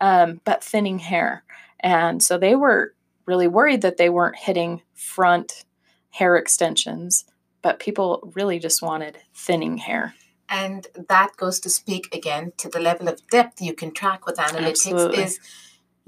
um, 0.00 0.40
but 0.44 0.62
thinning 0.62 0.98
hair. 0.98 1.44
And 1.80 2.22
so 2.22 2.38
they 2.38 2.54
were 2.54 2.94
really 3.26 3.48
worried 3.48 3.82
that 3.82 3.96
they 3.96 4.08
weren't 4.08 4.36
hitting 4.36 4.82
front 4.94 5.64
hair 6.10 6.36
extensions, 6.36 7.24
but 7.62 7.78
people 7.78 8.32
really 8.34 8.58
just 8.58 8.82
wanted 8.82 9.18
thinning 9.34 9.78
hair. 9.78 10.14
And 10.48 10.86
that 11.08 11.36
goes 11.36 11.58
to 11.60 11.70
speak 11.70 12.14
again 12.14 12.52
to 12.58 12.68
the 12.68 12.78
level 12.78 13.08
of 13.08 13.26
depth 13.28 13.60
you 13.60 13.74
can 13.74 13.92
track 13.92 14.26
with 14.26 14.36
analytics 14.36 14.86
Absolutely. 14.86 15.24
is 15.24 15.40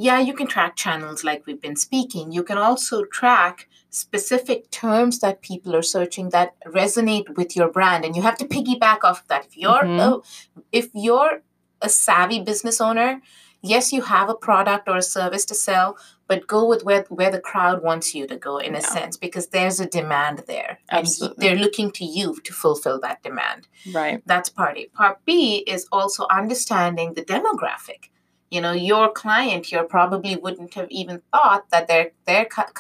yeah, 0.00 0.20
you 0.20 0.32
can 0.32 0.46
track 0.46 0.76
channels 0.76 1.24
like 1.24 1.44
we've 1.44 1.60
been 1.60 1.74
speaking. 1.74 2.30
You 2.30 2.44
can 2.44 2.56
also 2.56 3.02
track 3.02 3.68
specific 3.90 4.70
terms 4.70 5.18
that 5.18 5.42
people 5.42 5.74
are 5.74 5.82
searching 5.82 6.30
that 6.30 6.54
resonate 6.64 7.36
with 7.36 7.56
your 7.56 7.68
brand 7.68 8.04
and 8.04 8.14
you 8.14 8.22
have 8.22 8.38
to 8.38 8.44
piggyback 8.46 9.02
off 9.02 9.22
of 9.22 9.28
that. 9.28 9.46
If 9.46 9.56
you're 9.56 9.82
Mhm. 9.82 9.98
a, 9.98 10.60
if 10.70 10.90
you're 10.94 11.42
a 11.82 11.88
savvy 11.88 12.38
business 12.40 12.80
owner, 12.80 13.20
yes, 13.68 13.92
you 13.92 14.02
have 14.02 14.28
a 14.28 14.34
product 14.34 14.88
or 14.88 14.96
a 14.96 15.02
service 15.02 15.44
to 15.46 15.54
sell, 15.54 15.96
but 16.26 16.46
go 16.46 16.66
with 16.66 16.82
where, 16.84 17.04
where 17.08 17.30
the 17.30 17.40
crowd 17.40 17.82
wants 17.82 18.14
you 18.14 18.26
to 18.26 18.36
go 18.36 18.58
in 18.58 18.74
a 18.74 18.80
sense 18.80 19.16
because 19.16 19.46
there's 19.48 19.80
a 19.80 19.86
demand 19.86 20.44
there 20.46 20.78
and 20.90 21.00
Absolutely. 21.00 21.36
they're 21.46 21.56
looking 21.64 21.90
to 21.92 22.04
you 22.04 22.38
to 22.44 22.52
fulfill 22.52 22.98
that 23.00 23.22
demand 23.22 23.66
Right. 23.94 24.22
that's 24.26 24.48
part 24.50 24.76
A. 24.78 24.86
Part 24.86 25.24
B 25.24 25.58
is 25.66 25.86
also 25.90 26.26
understanding 26.30 27.14
the 27.14 27.22
demographic. 27.24 28.10
You 28.50 28.60
know, 28.62 28.72
your 28.72 29.10
client 29.12 29.66
here 29.66 29.84
probably 29.84 30.36
wouldn't 30.36 30.74
have 30.74 30.90
even 30.90 31.22
thought 31.32 31.68
that 31.70 31.86
their 31.88 32.12
their 32.26 32.44
cu- 32.46 32.72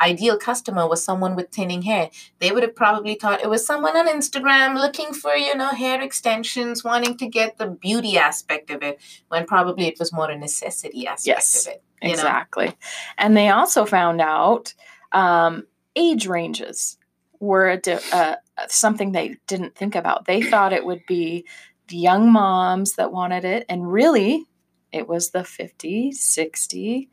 ideal 0.00 0.36
customer 0.36 0.88
was 0.88 1.04
someone 1.04 1.36
with 1.36 1.50
thinning 1.50 1.82
hair. 1.82 2.10
They 2.40 2.50
would 2.50 2.62
have 2.62 2.74
probably 2.74 3.14
thought 3.14 3.42
it 3.42 3.50
was 3.50 3.66
someone 3.66 3.96
on 3.96 4.08
Instagram 4.08 4.74
looking 4.74 5.12
for, 5.12 5.34
you 5.34 5.54
know, 5.54 5.70
hair 5.70 6.00
extensions, 6.02 6.84
wanting 6.84 7.16
to 7.18 7.26
get 7.26 7.58
the 7.58 7.66
beauty 7.68 8.18
aspect 8.18 8.70
of 8.70 8.82
it, 8.82 9.00
when 9.28 9.46
probably 9.46 9.86
it 9.86 9.98
was 9.98 10.12
more 10.12 10.30
a 10.30 10.38
necessity 10.38 11.06
aspect 11.06 11.26
Yes, 11.26 11.66
of 11.66 11.72
it. 11.74 11.82
You 12.02 12.08
know? 12.08 12.14
Exactly. 12.14 12.76
And 13.18 13.36
they 13.36 13.48
also 13.48 13.84
found 13.84 14.20
out 14.20 14.74
um, 15.12 15.66
age 15.96 16.26
ranges 16.26 16.98
were 17.40 17.70
a 17.70 17.76
di- 17.78 18.00
uh, 18.12 18.36
something 18.68 19.12
they 19.12 19.36
didn't 19.46 19.74
think 19.74 19.94
about. 19.94 20.24
They 20.24 20.42
thought 20.42 20.72
it 20.72 20.84
would 20.84 21.04
be 21.06 21.46
the 21.88 21.96
young 21.96 22.32
moms 22.32 22.94
that 22.94 23.12
wanted 23.12 23.44
it, 23.44 23.66
and 23.68 23.92
really, 23.92 24.46
it 24.92 25.08
was 25.08 25.30
the 25.30 25.44
50, 25.44 26.12
60, 26.12 27.10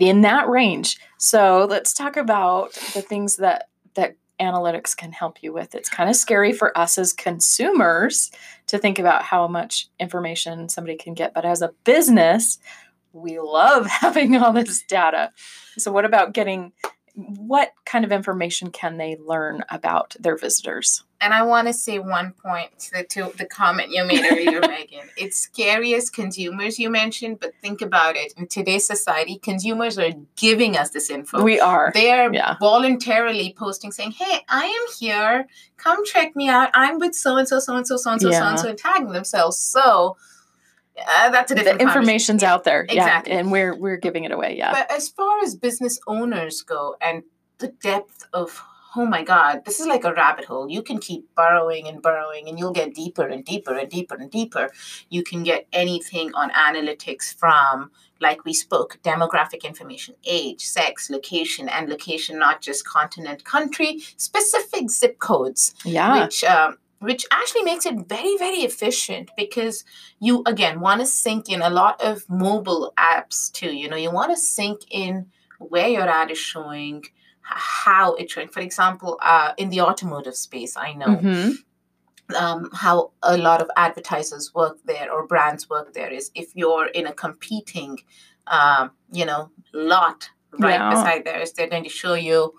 in 0.00 0.22
that 0.22 0.48
range. 0.48 0.98
So 1.18 1.66
let's 1.70 1.92
talk 1.92 2.16
about 2.16 2.72
the 2.94 3.02
things 3.02 3.36
that 3.36 3.68
that 3.94 4.16
analytics 4.40 4.96
can 4.96 5.12
help 5.12 5.42
you 5.42 5.52
with. 5.52 5.74
It's 5.74 5.90
kind 5.90 6.08
of 6.08 6.16
scary 6.16 6.52
for 6.52 6.76
us 6.76 6.96
as 6.96 7.12
consumers 7.12 8.32
to 8.68 8.78
think 8.78 8.98
about 8.98 9.22
how 9.22 9.46
much 9.46 9.88
information 10.00 10.68
somebody 10.68 10.96
can 10.96 11.12
get, 11.12 11.34
but 11.34 11.44
as 11.44 11.60
a 11.60 11.72
business, 11.84 12.58
we 13.12 13.38
love 13.38 13.86
having 13.86 14.36
all 14.36 14.52
this 14.52 14.82
data. 14.82 15.32
So, 15.76 15.92
what 15.92 16.04
about 16.04 16.32
getting 16.32 16.72
what 17.38 17.72
kind 17.84 18.04
of 18.04 18.12
information 18.12 18.70
can 18.70 18.96
they 18.96 19.16
learn 19.16 19.64
about 19.70 20.16
their 20.18 20.36
visitors? 20.36 21.04
And 21.22 21.34
I 21.34 21.42
want 21.42 21.68
to 21.68 21.74
say 21.74 21.98
one 21.98 22.32
point 22.32 22.78
to 22.78 22.90
the, 22.92 23.04
to 23.04 23.32
the 23.36 23.44
comment 23.44 23.90
you 23.90 24.04
made 24.04 24.24
earlier, 24.24 24.60
Megan. 24.68 25.06
It's 25.18 25.38
scary 25.38 25.94
as 25.94 26.08
consumers, 26.08 26.78
you 26.78 26.88
mentioned, 26.88 27.40
but 27.40 27.52
think 27.60 27.82
about 27.82 28.16
it. 28.16 28.32
In 28.38 28.46
today's 28.46 28.86
society, 28.86 29.38
consumers 29.38 29.98
are 29.98 30.12
giving 30.36 30.78
us 30.78 30.90
this 30.90 31.10
info. 31.10 31.42
We 31.42 31.60
are. 31.60 31.90
they 31.92 32.10
are 32.10 32.32
yeah. 32.32 32.56
voluntarily 32.58 33.54
posting 33.56 33.92
saying, 33.92 34.12
Hey, 34.12 34.40
I 34.48 34.64
am 34.64 34.94
here. 34.98 35.46
Come 35.76 36.04
check 36.06 36.34
me 36.34 36.48
out. 36.48 36.70
I'm 36.74 36.98
with 36.98 37.14
so 37.14 37.36
and 37.36 37.46
so, 37.46 37.58
so 37.60 37.76
and 37.76 37.86
so, 37.86 37.96
so 37.98 38.12
and 38.12 38.20
so, 38.20 38.30
so 38.30 38.42
and 38.42 38.58
so, 38.58 38.68
and 38.68 38.78
tagging 38.78 39.12
themselves. 39.12 39.58
So 39.58 40.16
uh, 41.06 41.30
that's 41.30 41.50
a 41.52 41.54
The 41.54 41.78
information's 41.78 42.42
out 42.42 42.64
there. 42.64 42.82
exactly. 42.88 43.32
Yeah. 43.32 43.40
And 43.40 43.52
we're 43.52 43.74
we're 43.74 43.96
giving 43.96 44.24
it 44.24 44.32
away. 44.32 44.56
Yeah. 44.56 44.72
But 44.72 44.90
as 44.90 45.08
far 45.08 45.40
as 45.42 45.54
business 45.54 46.00
owners 46.06 46.62
go 46.62 46.96
and 47.00 47.22
the 47.58 47.68
depth 47.68 48.26
of, 48.32 48.62
oh 48.96 49.06
my 49.06 49.22
God, 49.22 49.64
this 49.64 49.80
is 49.80 49.86
like 49.86 50.04
a 50.04 50.12
rabbit 50.12 50.46
hole. 50.46 50.68
You 50.68 50.82
can 50.82 50.98
keep 50.98 51.32
burrowing 51.34 51.86
and 51.86 52.02
burrowing 52.02 52.48
and 52.48 52.58
you'll 52.58 52.72
get 52.72 52.94
deeper 52.94 53.26
and 53.26 53.44
deeper 53.44 53.74
and 53.74 53.88
deeper 53.88 54.14
and 54.16 54.30
deeper. 54.30 54.70
You 55.08 55.22
can 55.22 55.42
get 55.42 55.66
anything 55.72 56.32
on 56.34 56.50
analytics 56.50 57.34
from, 57.34 57.90
like 58.20 58.44
we 58.44 58.52
spoke, 58.52 58.98
demographic 59.02 59.62
information, 59.64 60.14
age, 60.24 60.64
sex, 60.64 61.08
location, 61.10 61.68
and 61.68 61.88
location, 61.88 62.38
not 62.38 62.60
just 62.60 62.86
continent, 62.86 63.44
country, 63.44 64.00
specific 64.16 64.90
zip 64.90 65.18
codes 65.18 65.74
yeah. 65.84 66.24
which 66.24 66.42
um, 66.44 66.78
which 67.00 67.24
actually 67.30 67.62
makes 67.62 67.86
it 67.86 67.96
very 68.08 68.36
very 68.38 68.58
efficient 68.70 69.30
because 69.36 69.84
you 70.18 70.42
again 70.46 70.80
want 70.80 71.00
to 71.00 71.06
sync 71.06 71.48
in 71.48 71.62
a 71.62 71.70
lot 71.70 72.00
of 72.00 72.28
mobile 72.28 72.92
apps 72.98 73.50
too 73.52 73.72
you 73.74 73.88
know 73.88 73.96
you 73.96 74.10
want 74.10 74.30
to 74.30 74.36
sync 74.36 74.80
in 74.90 75.26
where 75.58 75.88
your 75.88 76.08
ad 76.08 76.30
is 76.30 76.38
showing 76.38 77.04
how 77.42 78.14
it's 78.14 78.32
showing 78.32 78.48
for 78.48 78.60
example 78.60 79.18
uh, 79.22 79.52
in 79.56 79.70
the 79.70 79.80
automotive 79.80 80.36
space 80.36 80.76
i 80.76 80.92
know 80.92 81.16
Mhm. 81.16 81.54
um, 82.38 82.70
how 82.72 83.10
a 83.22 83.36
lot 83.36 83.60
of 83.60 83.68
advertisers 83.76 84.54
work 84.54 84.78
there 84.84 85.10
or 85.12 85.26
brands 85.26 85.68
work 85.68 85.92
there 85.94 86.10
is 86.12 86.30
if 86.34 86.54
you're 86.54 86.86
in 86.86 87.06
a 87.06 87.12
competing 87.12 87.98
um, 88.46 88.90
you 89.12 89.24
know 89.24 89.50
lot 89.72 90.30
right 90.58 90.74
Yeah. 90.80 90.90
beside 90.90 91.24
theirs 91.24 91.52
they're 91.52 91.68
going 91.74 91.84
to 91.84 91.90
show 92.02 92.14
you 92.14 92.54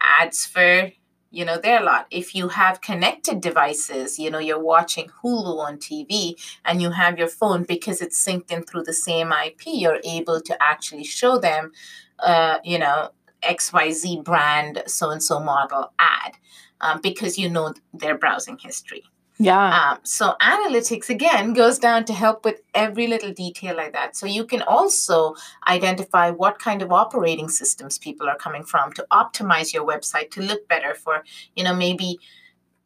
ads 0.00 0.46
for 0.46 0.90
you 1.34 1.44
know 1.44 1.58
there 1.58 1.80
a 1.80 1.84
lot. 1.84 2.06
If 2.10 2.34
you 2.34 2.48
have 2.48 2.80
connected 2.80 3.40
devices 3.40 4.18
you 4.18 4.30
know 4.30 4.38
you're 4.38 4.62
watching 4.62 5.08
hulu 5.22 5.58
on 5.58 5.78
tv 5.78 6.34
and 6.64 6.80
you 6.82 6.90
have 6.90 7.18
your 7.18 7.28
phone 7.28 7.64
because 7.64 8.00
it's 8.00 8.22
synced 8.24 8.50
in 8.50 8.62
through 8.64 8.84
the 8.84 8.92
same 8.92 9.32
ip 9.46 9.60
you're 9.66 10.00
able 10.04 10.40
to 10.40 10.62
actually 10.62 11.04
show 11.04 11.38
them 11.38 11.72
uh, 12.20 12.58
you 12.64 12.78
know 12.78 13.10
xyz 13.42 14.22
brand 14.24 14.82
so 14.86 15.10
and 15.10 15.22
so 15.22 15.40
model 15.40 15.92
ad 15.98 16.32
um, 16.80 17.00
because 17.02 17.38
you 17.38 17.48
know 17.48 17.74
their 17.92 18.16
browsing 18.16 18.58
history 18.58 19.02
Yeah. 19.38 19.90
um, 19.92 19.98
so 20.04 20.34
analytics 20.40 21.08
again 21.10 21.54
goes 21.54 21.78
down 21.78 22.04
to 22.04 22.12
help 22.12 22.44
with 22.44 22.60
every 22.72 23.08
little 23.08 23.32
detail 23.32 23.76
like 23.76 23.92
that. 23.92 24.16
So 24.16 24.26
you 24.26 24.44
can 24.46 24.62
also 24.62 25.34
identify 25.68 26.30
what 26.30 26.58
kind 26.60 26.82
of 26.82 26.92
operating 26.92 27.48
systems 27.48 27.98
people 27.98 28.28
are 28.28 28.36
coming 28.36 28.62
from 28.64 28.92
to 28.92 29.06
optimize 29.10 29.72
your 29.74 29.84
website 29.86 30.30
to 30.32 30.40
look 30.40 30.68
better 30.68 30.94
for, 30.94 31.24
you 31.56 31.64
know, 31.64 31.74
maybe, 31.74 32.18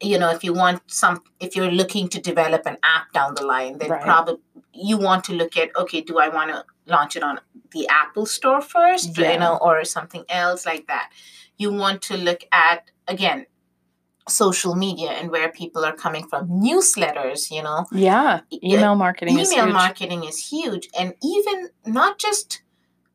you 0.00 0.18
know, 0.18 0.30
if 0.30 0.42
you 0.42 0.54
want 0.54 0.80
some, 0.86 1.22
if 1.38 1.54
you're 1.54 1.70
looking 1.70 2.08
to 2.08 2.20
develop 2.20 2.64
an 2.64 2.78
app 2.82 3.12
down 3.12 3.34
the 3.34 3.44
line, 3.44 3.76
then 3.78 3.90
Right. 3.90 4.00
probably 4.02 4.36
you 4.72 4.96
want 4.96 5.24
to 5.24 5.32
look 5.34 5.56
at, 5.56 5.68
okay, 5.76 6.00
do 6.00 6.18
I 6.18 6.28
want 6.28 6.50
to 6.50 6.64
launch 6.86 7.14
it 7.16 7.22
on 7.22 7.40
the 7.72 7.86
Apple 7.88 8.24
store 8.24 8.62
first, 8.62 9.18
Yeah. 9.18 9.32
you 9.32 9.38
know, 9.38 9.58
or 9.60 9.84
something 9.84 10.24
else 10.30 10.64
like 10.64 10.86
that. 10.86 11.10
You 11.58 11.72
want 11.72 12.00
to 12.02 12.16
look 12.16 12.42
at, 12.52 12.90
again, 13.06 13.44
social 14.28 14.74
media 14.74 15.10
and 15.10 15.30
where 15.30 15.50
people 15.50 15.84
are 15.84 15.94
coming 15.94 16.26
from 16.28 16.48
newsletters 16.48 17.50
you 17.50 17.62
know 17.62 17.86
yeah. 17.92 18.40
Email 18.62 18.94
marketing 18.94 19.38
is 19.38 19.52
email 19.52 19.66
huge. 19.66 19.74
marketing 19.74 20.24
is 20.24 20.38
huge 20.50 20.88
and 20.98 21.14
even 21.22 21.68
not 21.86 22.18
just 22.18 22.62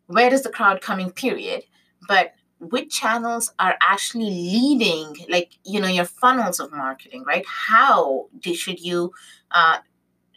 where 0.07 0.33
is 0.33 0.43
the 0.43 0.49
crowd 0.49 0.81
coming 0.81 1.11
period 1.11 1.63
but 2.07 2.33
which 2.59 2.89
channels 3.01 3.53
are 3.59 3.75
actually 3.81 4.29
leading 4.29 5.15
like 5.29 5.51
you 5.65 5.79
know 5.79 5.87
your 5.87 6.05
funnels 6.05 6.59
of 6.59 6.71
marketing 6.71 7.23
right 7.25 7.45
how 7.47 8.27
do, 8.39 8.53
should 8.53 8.79
you 8.79 9.11
uh, 9.51 9.77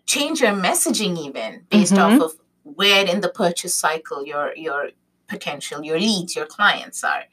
change 0.07 0.41
your 0.41 0.53
messaging 0.53 1.19
even 1.19 1.65
based 1.71 1.95
Mhm. 1.95 2.05
off 2.05 2.21
of 2.23 2.33
where 2.63 3.05
in 3.07 3.21
the 3.21 3.29
purchase 3.29 3.75
cycle 3.75 4.25
your 4.25 4.55
your 4.57 4.91
potential 5.29 5.83
your 5.83 5.99
leads 5.99 6.37
your 6.37 6.47
clients 6.47 7.03
are 7.03 7.25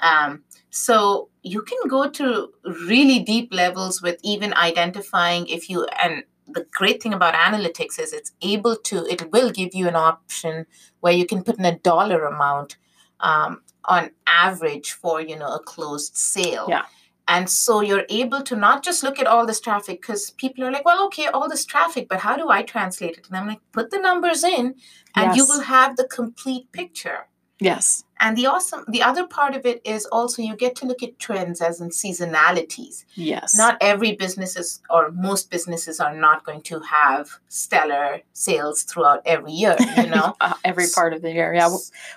um, 0.00 0.44
so 0.70 1.29
you 1.42 1.62
can 1.62 1.88
go 1.88 2.08
to 2.08 2.52
really 2.86 3.20
deep 3.20 3.52
levels 3.52 4.02
with 4.02 4.18
even 4.22 4.52
identifying 4.54 5.46
if 5.46 5.70
you 5.70 5.86
and 6.02 6.24
the 6.46 6.66
great 6.72 7.02
thing 7.02 7.14
about 7.14 7.34
analytics 7.34 7.98
is 7.98 8.12
it's 8.12 8.32
able 8.42 8.76
to 8.76 9.06
it 9.06 9.30
will 9.32 9.50
give 9.50 9.74
you 9.74 9.88
an 9.88 9.96
option 9.96 10.66
where 11.00 11.12
you 11.12 11.26
can 11.26 11.42
put 11.42 11.58
in 11.58 11.64
a 11.64 11.78
dollar 11.78 12.24
amount 12.24 12.76
um, 13.20 13.62
on 13.84 14.10
average 14.26 14.92
for 14.92 15.20
you 15.20 15.38
know 15.38 15.54
a 15.54 15.60
closed 15.60 16.16
sale 16.16 16.66
Yeah. 16.68 16.84
And 17.30 17.48
so 17.48 17.80
you're 17.80 18.06
able 18.08 18.42
to 18.42 18.56
not 18.56 18.82
just 18.82 19.04
look 19.04 19.20
at 19.20 19.28
all 19.28 19.46
this 19.46 19.60
traffic 19.60 20.00
because 20.00 20.30
people 20.32 20.64
are 20.64 20.72
like, 20.72 20.84
well, 20.84 21.06
okay, 21.06 21.26
all 21.26 21.48
this 21.48 21.64
traffic, 21.64 22.08
but 22.08 22.18
how 22.18 22.36
do 22.36 22.50
I 22.50 22.62
translate 22.62 23.18
it? 23.18 23.28
And 23.28 23.36
I'm 23.36 23.46
like, 23.46 23.60
put 23.70 23.92
the 23.92 24.00
numbers 24.00 24.42
in 24.42 24.74
and 25.14 25.36
you 25.36 25.46
will 25.46 25.60
have 25.60 25.94
the 25.94 26.08
complete 26.08 26.72
picture. 26.72 27.28
Yes. 27.60 28.02
And 28.20 28.36
the 28.36 28.46
awesome, 28.46 28.84
the 28.86 29.02
other 29.02 29.26
part 29.26 29.56
of 29.56 29.64
it 29.64 29.80
is 29.84 30.04
also 30.06 30.42
you 30.42 30.54
get 30.54 30.76
to 30.76 30.86
look 30.86 31.02
at 31.02 31.18
trends 31.18 31.62
as 31.62 31.80
in 31.80 31.88
seasonalities. 31.88 33.06
Yes. 33.14 33.56
Not 33.56 33.78
every 33.80 34.12
businesses 34.14 34.82
or 34.90 35.10
most 35.10 35.50
businesses 35.50 36.00
are 36.00 36.14
not 36.14 36.44
going 36.44 36.60
to 36.62 36.80
have 36.80 37.30
stellar 37.48 38.20
sales 38.34 38.82
throughout 38.82 39.22
every 39.24 39.52
year, 39.52 39.76
you 39.96 40.06
know? 40.14 40.36
Every 40.64 40.84
part 40.94 41.14
of 41.14 41.22
the 41.22 41.32
year. 41.32 41.54
Yeah. 41.54 41.74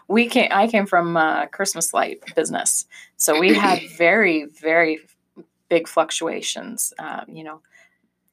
We 0.10 0.28
came 0.28 0.50
I 0.52 0.68
came 0.68 0.86
from 0.86 1.16
uh, 1.16 1.46
Christmas 1.48 1.94
light 1.94 2.22
business. 2.36 2.86
So 3.16 3.39
we 3.39 3.54
had 3.54 3.82
very, 3.98 4.46
very 4.46 5.00
big 5.70 5.88
fluctuations. 5.88 6.94
Um, 7.00 7.26
you 7.30 7.46
know, 7.46 7.62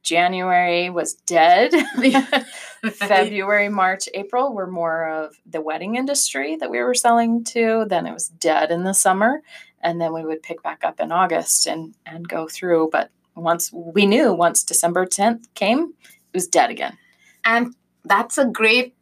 January 0.02 0.90
was 0.90 1.14
dead. 1.14 1.72
February, 2.92 3.68
March, 3.68 4.08
April 4.14 4.54
were 4.54 4.66
more 4.66 5.08
of 5.08 5.36
the 5.46 5.60
wedding 5.60 5.96
industry 5.96 6.56
that 6.56 6.70
we 6.70 6.78
were 6.78 6.94
selling 6.94 7.44
to. 7.44 7.84
Then 7.88 8.06
it 8.06 8.12
was 8.12 8.28
dead 8.28 8.70
in 8.70 8.84
the 8.84 8.94
summer. 8.94 9.42
And 9.82 10.00
then 10.00 10.12
we 10.12 10.24
would 10.24 10.42
pick 10.42 10.62
back 10.62 10.84
up 10.84 11.00
in 11.00 11.12
August 11.12 11.66
and, 11.66 11.94
and 12.04 12.28
go 12.28 12.48
through. 12.48 12.90
But 12.92 13.10
once 13.34 13.72
we 13.72 14.06
knew 14.06 14.32
once 14.32 14.62
December 14.62 15.06
10th 15.06 15.44
came, 15.54 15.94
it 16.02 16.36
was 16.36 16.46
dead 16.46 16.70
again. 16.70 16.96
And 17.44 17.74
that's 18.04 18.38
a 18.38 18.46
great 18.46 18.94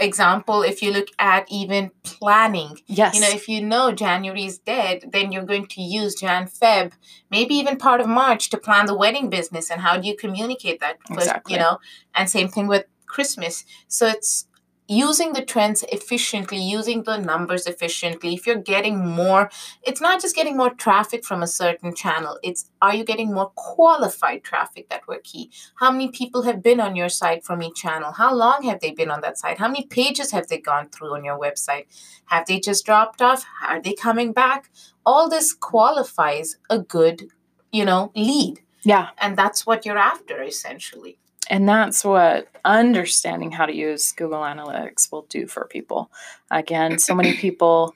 example 0.00 0.62
if 0.62 0.82
you 0.82 0.90
look 0.90 1.08
at 1.18 1.46
even 1.50 1.90
planning. 2.02 2.78
Yes. 2.86 3.14
You 3.14 3.20
know, 3.20 3.28
if 3.28 3.48
you 3.48 3.62
know 3.62 3.92
January 3.92 4.44
is 4.44 4.58
dead, 4.58 5.10
then 5.12 5.30
you're 5.30 5.44
going 5.44 5.66
to 5.66 5.82
use 5.82 6.14
Jan, 6.14 6.46
Feb, 6.46 6.92
maybe 7.30 7.54
even 7.54 7.76
part 7.76 8.00
of 8.00 8.08
March 8.08 8.50
to 8.50 8.58
plan 8.58 8.86
the 8.86 8.96
wedding 8.96 9.30
business. 9.30 9.70
And 9.70 9.80
how 9.80 9.96
do 9.96 10.08
you 10.08 10.16
communicate 10.16 10.80
that? 10.80 10.98
Exactly. 11.10 11.54
You 11.54 11.60
know, 11.60 11.78
and 12.14 12.28
same 12.28 12.48
thing 12.48 12.66
with 12.66 12.86
Christmas. 13.06 13.64
So 13.88 14.06
it's 14.06 14.46
using 14.90 15.32
the 15.32 15.44
trends 15.44 15.84
efficiently, 15.92 16.58
using 16.58 17.04
the 17.04 17.16
numbers 17.16 17.66
efficiently. 17.66 18.34
If 18.34 18.44
you're 18.44 18.56
getting 18.56 18.98
more, 18.98 19.48
it's 19.84 20.00
not 20.00 20.20
just 20.20 20.34
getting 20.34 20.56
more 20.56 20.74
traffic 20.74 21.24
from 21.24 21.44
a 21.44 21.46
certain 21.46 21.94
channel, 21.94 22.38
it's 22.42 22.68
are 22.82 22.94
you 22.94 23.04
getting 23.04 23.32
more 23.32 23.50
qualified 23.54 24.42
traffic 24.42 24.88
that 24.90 25.06
were 25.06 25.20
key? 25.22 25.52
How 25.76 25.92
many 25.92 26.08
people 26.08 26.42
have 26.42 26.60
been 26.60 26.80
on 26.80 26.96
your 26.96 27.08
site 27.08 27.44
from 27.44 27.62
each 27.62 27.76
channel? 27.76 28.10
How 28.10 28.34
long 28.34 28.64
have 28.64 28.80
they 28.80 28.90
been 28.90 29.12
on 29.12 29.20
that 29.20 29.38
site? 29.38 29.58
How 29.58 29.68
many 29.68 29.86
pages 29.86 30.32
have 30.32 30.48
they 30.48 30.58
gone 30.58 30.88
through 30.88 31.14
on 31.14 31.24
your 31.24 31.38
website? 31.38 31.84
Have 32.24 32.46
they 32.46 32.58
just 32.58 32.84
dropped 32.84 33.22
off? 33.22 33.44
Are 33.66 33.80
they 33.80 33.92
coming 33.92 34.32
back? 34.32 34.70
All 35.06 35.28
this 35.30 35.52
qualifies 35.52 36.56
a 36.68 36.80
good, 36.80 37.28
you 37.70 37.84
know, 37.84 38.10
lead. 38.16 38.60
yeah. 38.84 39.10
And 39.18 39.36
that's 39.36 39.64
what 39.64 39.86
you're 39.86 39.98
after 39.98 40.42
essentially. 40.42 41.18
And 41.50 41.68
that's 41.68 42.04
what 42.04 42.48
understanding 42.64 43.50
how 43.50 43.66
to 43.66 43.74
use 43.74 44.12
Google 44.12 44.40
Analytics 44.40 45.10
will 45.10 45.26
do 45.28 45.46
for 45.46 45.66
people. 45.66 46.10
Again, 46.50 46.98
so 46.98 47.14
many 47.14 47.34
people 47.36 47.94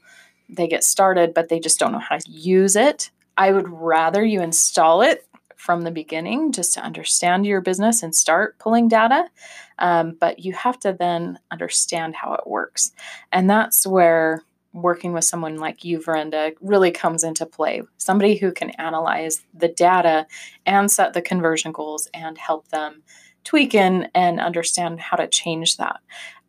they 0.49 0.69
get 0.69 0.85
started, 0.85 1.33
but 1.33 1.49
they 1.49 1.61
just 1.61 1.79
don't 1.79 1.93
know 1.93 2.01
how 2.01 2.19
to 2.19 2.31
use 2.31 2.77
it. 2.77 3.11
I 3.37 3.53
would 3.53 3.69
rather 3.69 4.25
you 4.25 4.43
install 4.43 5.03
it 5.03 5.27
from 5.57 5.83
the 5.83 5.91
beginning 5.91 6.53
just 6.53 6.75
to 6.75 6.81
understand 6.81 7.47
your 7.47 7.61
business 7.61 8.03
and 8.03 8.15
start 8.15 8.59
pulling 8.59 8.89
data. 8.89 9.31
Um, 9.79 10.17
but 10.21 10.41
you 10.41 10.53
have 10.53 10.79
to 10.81 10.93
then 10.93 11.39
understand 11.51 12.17
how 12.17 12.35
it 12.35 12.47
works. 12.47 12.93
And 13.33 13.49
that's 13.49 13.87
where 13.87 14.43
working 14.75 15.13
with 15.13 15.25
someone 15.25 15.57
like 15.57 15.85
you, 15.85 16.01
Vrinda, 16.01 16.55
really 16.61 16.91
comes 16.91 17.23
into 17.23 17.47
play. 17.47 17.83
Somebody 17.97 18.35
who 18.35 18.53
can 18.53 18.71
analyze 18.71 19.43
the 19.55 19.69
data 19.69 20.27
and 20.67 20.91
set 20.91 21.15
the 21.15 21.23
conversion 21.23 21.73
goals 21.73 22.09
and 22.13 22.37
help 22.37 22.69
them 22.69 23.03
tweak 23.45 23.75
in 23.75 24.09
and 24.15 24.41
understand 24.41 25.01
how 25.01 25.17
to 25.17 25.27
change 25.29 25.77
that. 25.77 26.01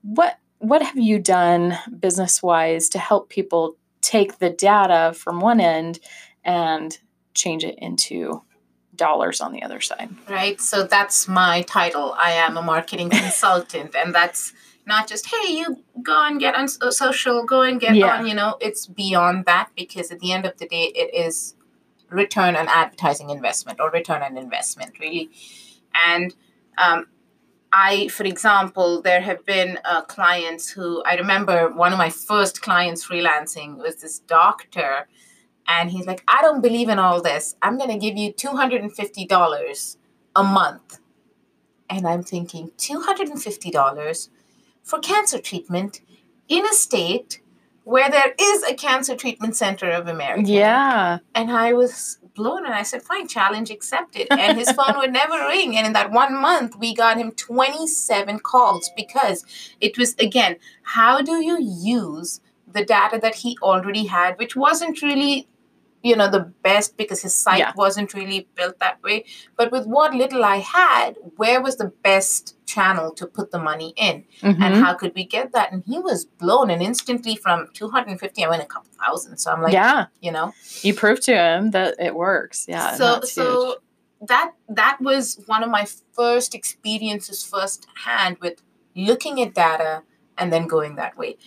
What 0.01 0.38
what 0.60 0.81
have 0.81 0.97
you 0.97 1.19
done 1.19 1.77
business 1.99 2.41
wise 2.41 2.89
to 2.89 2.99
help 2.99 3.29
people 3.29 3.75
take 4.01 4.39
the 4.39 4.49
data 4.49 5.13
from 5.13 5.39
one 5.39 5.60
end 5.60 5.99
and 6.43 6.97
change 7.34 7.63
it 7.63 7.75
into 7.77 8.41
dollars 8.95 9.41
on 9.41 9.51
the 9.51 9.62
other 9.62 9.81
side? 9.81 10.10
Right. 10.29 10.60
So 10.62 10.84
that's 10.84 11.27
my 11.27 11.62
title. 11.63 12.15
I 12.17 12.31
am 12.31 12.58
a 12.58 12.62
marketing 12.62 13.10
consultant. 13.23 13.95
And 13.95 14.15
that's 14.15 14.53
not 14.88 15.08
just, 15.08 15.27
hey, 15.27 15.53
you 15.53 15.84
go 16.01 16.25
and 16.25 16.39
get 16.39 16.55
on 16.55 16.67
uh, 16.81 16.91
social, 16.91 17.43
go 17.43 17.62
and 17.62 17.79
get 17.79 17.95
Yeah. 17.95 18.17
on, 18.19 18.27
you 18.27 18.34
know, 18.34 18.58
it's 18.62 18.86
beyond 18.88 19.45
that 19.45 19.69
because 19.75 20.12
at 20.12 20.19
the 20.19 20.31
end 20.31 20.45
of 20.45 20.58
the 20.58 20.67
day, 20.67 20.86
it 20.95 21.13
is 21.13 21.55
return 22.10 22.55
on 22.55 22.67
advertising 22.67 23.29
investment 23.29 23.79
or 23.79 23.89
return 23.89 24.21
on 24.21 24.38
investment, 24.38 24.99
really. 24.99 25.29
And 25.93 26.34
um, 26.77 27.07
I, 27.77 28.07
for 28.07 28.23
example, 28.23 29.01
there 29.01 29.21
have 29.21 29.45
been 29.45 29.79
uh, 29.83 30.01
clients 30.03 30.69
who 30.69 31.03
I 31.03 31.15
remember 31.15 31.69
one 31.69 31.91
of 31.91 31.97
my 31.97 32.09
first 32.09 32.61
clients 32.61 33.05
freelancing 33.05 33.77
was 33.77 33.97
this 33.97 34.19
doctor. 34.19 35.07
And 35.67 35.91
he's 35.91 36.05
like, 36.05 36.23
I 36.27 36.41
don't 36.41 36.61
believe 36.61 36.88
in 36.89 36.99
all 36.99 37.21
this. 37.21 37.55
I'm 37.61 37.77
going 37.77 37.89
to 37.89 37.97
give 37.97 38.15
you 38.15 38.31
$250 38.31 39.97
a 40.35 40.43
month. 40.43 40.99
And 41.89 42.07
I'm 42.07 42.23
thinking, 42.23 42.71
$250 42.77 44.29
for 44.81 44.99
cancer 44.99 45.39
treatment 45.39 46.01
in 46.47 46.65
a 46.65 46.73
state 46.73 47.41
where 47.83 48.09
there 48.09 48.33
is 48.39 48.63
a 48.63 48.73
cancer 48.73 49.15
treatment 49.15 49.55
center 49.55 49.91
of 49.91 50.07
America. 50.07 50.49
Yeah. 50.49 51.19
And 51.33 51.51
I 51.51 51.73
was 51.73 52.19
blown 52.36 52.65
and 52.65 52.74
I 52.74 52.84
said, 52.84 53.02
fine, 53.02 53.28
challenge 53.28 53.71
accepted. 53.71 54.28
And 54.32 54.58
his 54.58 54.71
phone 54.71 54.98
would 54.98 55.12
never 55.13 55.38
ring. 55.48 55.76
And 55.78 55.88
in 55.88 55.93
that 55.93 56.12
one 56.12 56.36
month, 56.36 56.76
we 56.78 56.93
got 56.93 57.17
him 57.17 57.32
27 57.32 58.39
calls 58.39 58.91
because 58.95 59.45
it 59.82 59.98
was, 59.98 60.13
again, 60.19 60.58
how 60.84 61.21
do 61.21 61.43
you 61.43 61.58
use 61.62 62.41
the 62.71 62.86
data 62.86 63.17
that 63.21 63.36
he 63.36 63.58
already 63.62 64.06
had, 64.06 64.38
which 64.38 64.56
wasn't 64.56 65.02
really 65.02 65.48
you 66.04 66.15
know 66.15 66.30
the 66.30 66.41
best 66.62 66.98
because 66.98 67.24
his 67.24 67.34
site 67.34 67.58
Yeah. 67.60 67.71
wasn't 67.76 68.13
really 68.13 68.48
built 68.54 68.78
that 68.80 69.02
way 69.02 69.26
but 69.58 69.71
with 69.71 69.88
what 69.88 70.13
little 70.13 70.43
i 70.45 70.58
had 70.58 71.15
where 71.38 71.60
was 71.60 71.78
the 71.78 71.91
best 72.04 72.55
channel 72.65 73.12
to 73.13 73.25
put 73.28 73.51
the 73.51 73.60
money 73.60 73.93
in 73.95 74.23
and 74.41 74.58
Mhm. 74.58 74.82
how 74.84 74.93
could 74.93 75.13
we 75.15 75.23
get 75.25 75.51
that 75.54 75.71
and 75.71 75.84
he 75.86 75.97
was 75.99 76.25
blown 76.25 76.69
and 76.69 76.82
instantly 76.82 77.36
from 77.36 77.67
250 77.73 78.43
i 78.43 78.49
went 78.49 78.62
a 78.62 78.65
couple 78.65 78.89
thousand 79.04 79.38
so 79.38 79.51
i'm 79.51 79.62
like 79.62 79.73
yeah. 79.73 80.06
you 80.21 80.32
know 80.32 80.54
You 80.82 80.93
prove 80.93 81.19
to 81.21 81.34
him 81.36 81.71
that 81.71 81.95
it 81.99 82.13
works. 82.15 82.65
Yeah. 82.67 82.95
so 82.95 83.21
so 83.21 83.45
huge. 83.45 83.78
that 84.32 84.51
that 84.82 84.97
was 84.99 85.39
one 85.45 85.63
of 85.63 85.69
my 85.69 85.86
first 86.13 86.56
experiences 86.56 87.43
firsthand 87.43 88.38
with 88.41 88.62
looking 88.95 89.41
at 89.41 89.54
data 89.54 90.04
and 90.38 90.51
then 90.54 90.67
going 90.67 90.95
that 90.95 91.17
way 91.17 91.38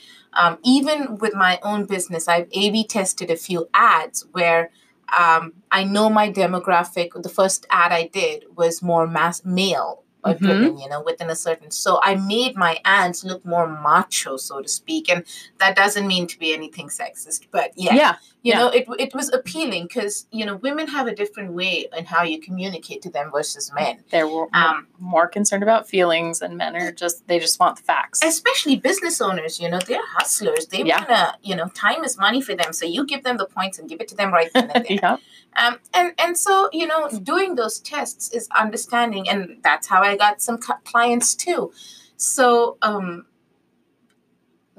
um, 0.41 0.59
even 0.63 1.17
with 1.23 1.35
my 1.35 1.59
own 1.63 1.85
business 1.95 2.29
i've 2.29 2.49
a 2.53 2.71
b 2.71 2.85
tested 2.87 3.29
a 3.31 3.37
few 3.37 3.69
ads 3.75 4.27
where 4.33 4.71
um, 5.19 5.53
i 5.71 5.83
know 5.85 6.09
my 6.11 6.31
demographic 6.31 7.09
the 7.23 7.29
first 7.39 7.67
ad 7.71 7.93
i 7.93 8.07
did 8.21 8.45
was 8.57 8.83
more 8.83 9.07
mass 9.07 9.45
male 9.45 10.05
Mhm. 10.25 10.39
driven 10.39 10.79
you 10.79 10.89
know 10.89 11.01
within 11.03 11.31
a 11.31 11.37
certain 11.37 11.71
so 11.71 12.01
i 12.03 12.15
made 12.15 12.57
my 12.57 12.79
ads 12.85 13.25
look 13.25 13.45
more 13.47 13.67
macho 13.69 14.37
so 14.37 14.61
to 14.61 14.69
speak 14.69 15.09
and 15.09 15.25
that 15.59 15.77
doesn't 15.77 16.07
mean 16.07 16.27
to 16.27 16.39
be 16.39 16.53
anything 16.53 16.89
sexist 16.89 17.47
but 17.51 17.71
yeah 17.77 17.95
yeah. 17.95 18.15
you 18.43 18.53
Yeah. 18.53 18.59
know 18.59 18.69
it, 18.69 18.87
it 18.99 19.15
was 19.15 19.33
appealing 19.33 19.85
because 19.87 20.27
you 20.33 20.45
know 20.47 20.57
women 20.57 20.87
have 20.89 21.07
a 21.07 21.15
different 21.15 21.53
way 21.53 21.87
in 21.97 22.05
how 22.05 22.23
you 22.25 22.41
communicate 22.41 23.01
to 23.03 23.11
them 23.11 23.31
versus 23.31 23.71
men 23.75 24.03
They're 24.11 24.27
more, 24.27 24.49
um, 24.53 24.87
more 24.99 25.27
concerned 25.29 25.63
about 25.63 25.89
feelings, 25.89 26.43
and 26.43 26.57
men 26.57 26.75
are 26.77 26.93
just 26.93 27.27
they 27.29 27.39
just 27.39 27.59
want 27.61 27.77
the 27.77 27.83
facts. 27.85 28.21
especially 28.25 28.77
business 28.77 29.21
owners 29.21 29.61
you 29.61 29.69
know 29.71 29.79
they're 29.87 30.07
hustlers 30.19 30.67
they 30.67 30.83
Yeah. 30.83 30.99
want 30.99 31.09
to 31.11 31.49
you 31.49 31.55
know 31.59 31.69
time 31.87 32.03
is 32.05 32.19
money 32.19 32.41
for 32.43 32.55
them 32.61 32.73
so 32.73 32.85
you 32.87 33.07
give 33.07 33.23
them 33.25 33.37
the 33.37 33.47
points 33.47 33.79
and 33.79 33.89
give 33.89 34.01
it 34.01 34.09
to 34.09 34.17
them 34.17 34.33
right 34.33 34.51
then 34.53 34.71
and 34.75 34.85
there 34.89 34.99
yeah. 35.03 35.17
Um, 35.57 35.79
and 35.95 36.13
and 36.19 36.37
so 36.37 36.69
you 36.73 36.87
know 36.87 37.09
doing 37.23 37.55
those 37.55 37.81
tests 37.81 38.31
is 38.33 38.49
understanding 38.57 39.29
and 39.29 39.59
that's 39.63 39.87
how 39.87 40.03
i 40.03 40.17
got 40.17 40.41
some 40.41 40.59
clients 40.59 41.35
too. 41.35 41.73
So 42.17 42.79
um 42.83 43.27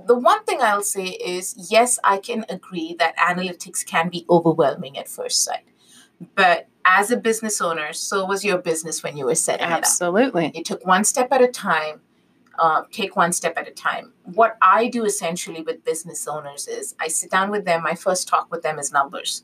the 0.07 0.17
one 0.17 0.43
thing 0.45 0.59
i'll 0.61 0.81
say 0.81 1.05
is 1.05 1.55
yes 1.69 1.99
i 2.03 2.17
can 2.17 2.45
agree 2.49 2.95
that 2.99 3.15
analytics 3.17 3.85
can 3.85 4.09
be 4.09 4.25
overwhelming 4.29 4.97
at 4.97 5.07
first 5.07 5.43
sight 5.43 5.65
but 6.35 6.67
as 6.85 7.11
a 7.11 7.17
business 7.17 7.61
owner 7.61 7.91
so 7.93 8.25
was 8.25 8.45
your 8.45 8.57
business 8.57 9.03
when 9.03 9.17
you 9.17 9.25
were 9.25 9.35
setting 9.35 9.67
it 9.67 9.71
up. 9.71 9.79
Absolutely. 9.79 10.51
you 10.55 10.63
took 10.63 10.85
one 10.85 11.03
step 11.03 11.31
at 11.31 11.41
a 11.41 11.47
time 11.47 12.01
uh, 12.57 12.83
take 12.91 13.15
one 13.15 13.31
step 13.31 13.53
at 13.57 13.69
a 13.69 13.71
time. 13.71 14.11
What 14.23 14.57
i 14.61 14.87
do 14.87 15.05
essentially 15.05 15.61
with 15.61 15.83
business 15.83 16.27
owners 16.27 16.67
is 16.67 16.95
i 16.99 17.07
sit 17.07 17.31
down 17.31 17.51
with 17.51 17.65
them 17.65 17.83
my 17.83 17.95
first 17.95 18.27
talk 18.27 18.49
with 18.51 18.63
them 18.63 18.79
is 18.79 18.91
numbers 18.91 19.43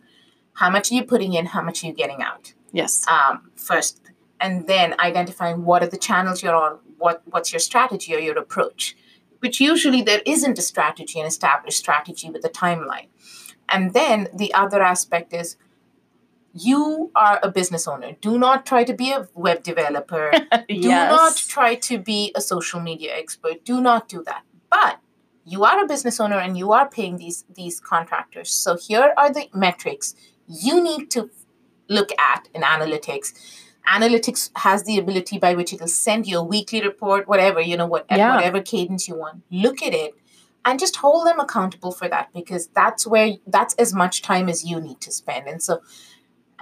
how 0.56 0.70
much 0.70 0.92
are 0.92 0.96
you 0.96 1.04
putting 1.04 1.34
in 1.34 1.46
how 1.48 1.62
much 1.62 1.84
are 1.84 1.88
you 1.88 1.94
getting 1.94 2.22
out 2.22 2.54
Yes. 2.72 3.06
um, 3.08 3.52
first 3.56 4.02
and 4.42 4.68
then 4.68 4.96
identifying 5.00 5.64
what 5.64 5.82
are 5.84 5.88
the 5.88 5.98
channels 5.98 6.44
you're 6.44 6.56
on 6.56 6.80
what 6.98 7.22
what's 7.26 7.52
your 7.54 7.60
strategy 7.60 8.14
or 8.16 8.20
your 8.20 8.38
approach 8.38 8.96
which 9.40 9.60
usually 9.62 10.02
there 10.02 10.22
isn't 10.26 10.58
a 10.58 10.62
strategy 10.62 11.20
an 11.20 11.26
established 11.26 11.78
strategy 11.78 12.30
with 12.30 12.44
a 12.46 12.50
timeline 12.50 13.08
and 13.70 13.94
then 13.94 14.28
the 14.34 14.54
other 14.54 14.82
aspect 14.82 15.34
is 15.34 15.58
you 16.58 17.12
are 17.16 17.40
a 17.44 17.52
business 17.52 17.86
owner. 17.86 18.14
Do 18.22 18.40
not 18.40 18.66
try 18.66 18.86
to 18.86 18.94
be 18.94 19.12
a 19.12 19.28
web 19.34 19.62
developer. 19.62 20.32
Do 20.70 20.88
not 20.88 21.36
try 21.36 21.76
to 21.76 21.98
be 21.98 22.32
a 22.34 22.40
social 22.40 22.80
media 22.80 23.14
expert. 23.14 23.66
Do 23.66 23.82
not 23.82 24.08
do 24.08 24.24
that. 24.26 24.44
But 24.70 25.00
you 25.44 25.66
are 25.66 25.84
a 25.84 25.88
business 25.88 26.20
owner 26.20 26.38
and 26.38 26.58
you 26.58 26.72
are 26.72 26.88
paying 26.90 27.18
these 27.18 27.44
these 27.54 27.82
contractors. 27.82 28.52
So 28.52 28.78
here 28.78 29.14
are 29.18 29.32
the 29.34 29.50
metrics 29.54 30.16
you 30.48 30.82
need 30.84 31.10
to 31.12 31.30
look 31.88 32.10
at 32.20 32.48
in 32.54 32.62
analytics. 32.62 33.34
Analytics 33.88 34.50
has 34.58 34.84
the 34.84 34.98
ability 34.98 35.38
by 35.38 35.54
which 35.54 35.72
it'll 35.74 35.88
send 35.88 36.26
you 36.26 36.40
a 36.40 36.44
weekly 36.44 36.82
report, 36.82 37.28
whatever, 37.28 37.62
you 37.62 37.78
know, 37.78 37.86
what, 37.86 38.06
Yeah. 38.10 38.36
whatever 38.36 38.62
cadence 38.62 39.08
you 39.08 39.16
want. 39.16 39.44
Look 39.52 39.84
at 39.84 39.94
it 39.94 40.16
and 40.64 40.80
just 40.80 40.96
hold 40.98 41.28
them 41.28 41.40
accountable 41.40 41.92
for 41.92 42.08
that 42.10 42.30
because 42.34 42.68
that's 42.68 43.06
where 43.06 43.34
that's 43.46 43.76
as 43.76 43.94
much 43.94 44.24
time 44.24 44.50
as 44.50 44.66
you 44.66 44.82
need 44.82 45.02
to 45.02 45.12
spend. 45.12 45.48
And 45.48 45.62
so 45.62 45.82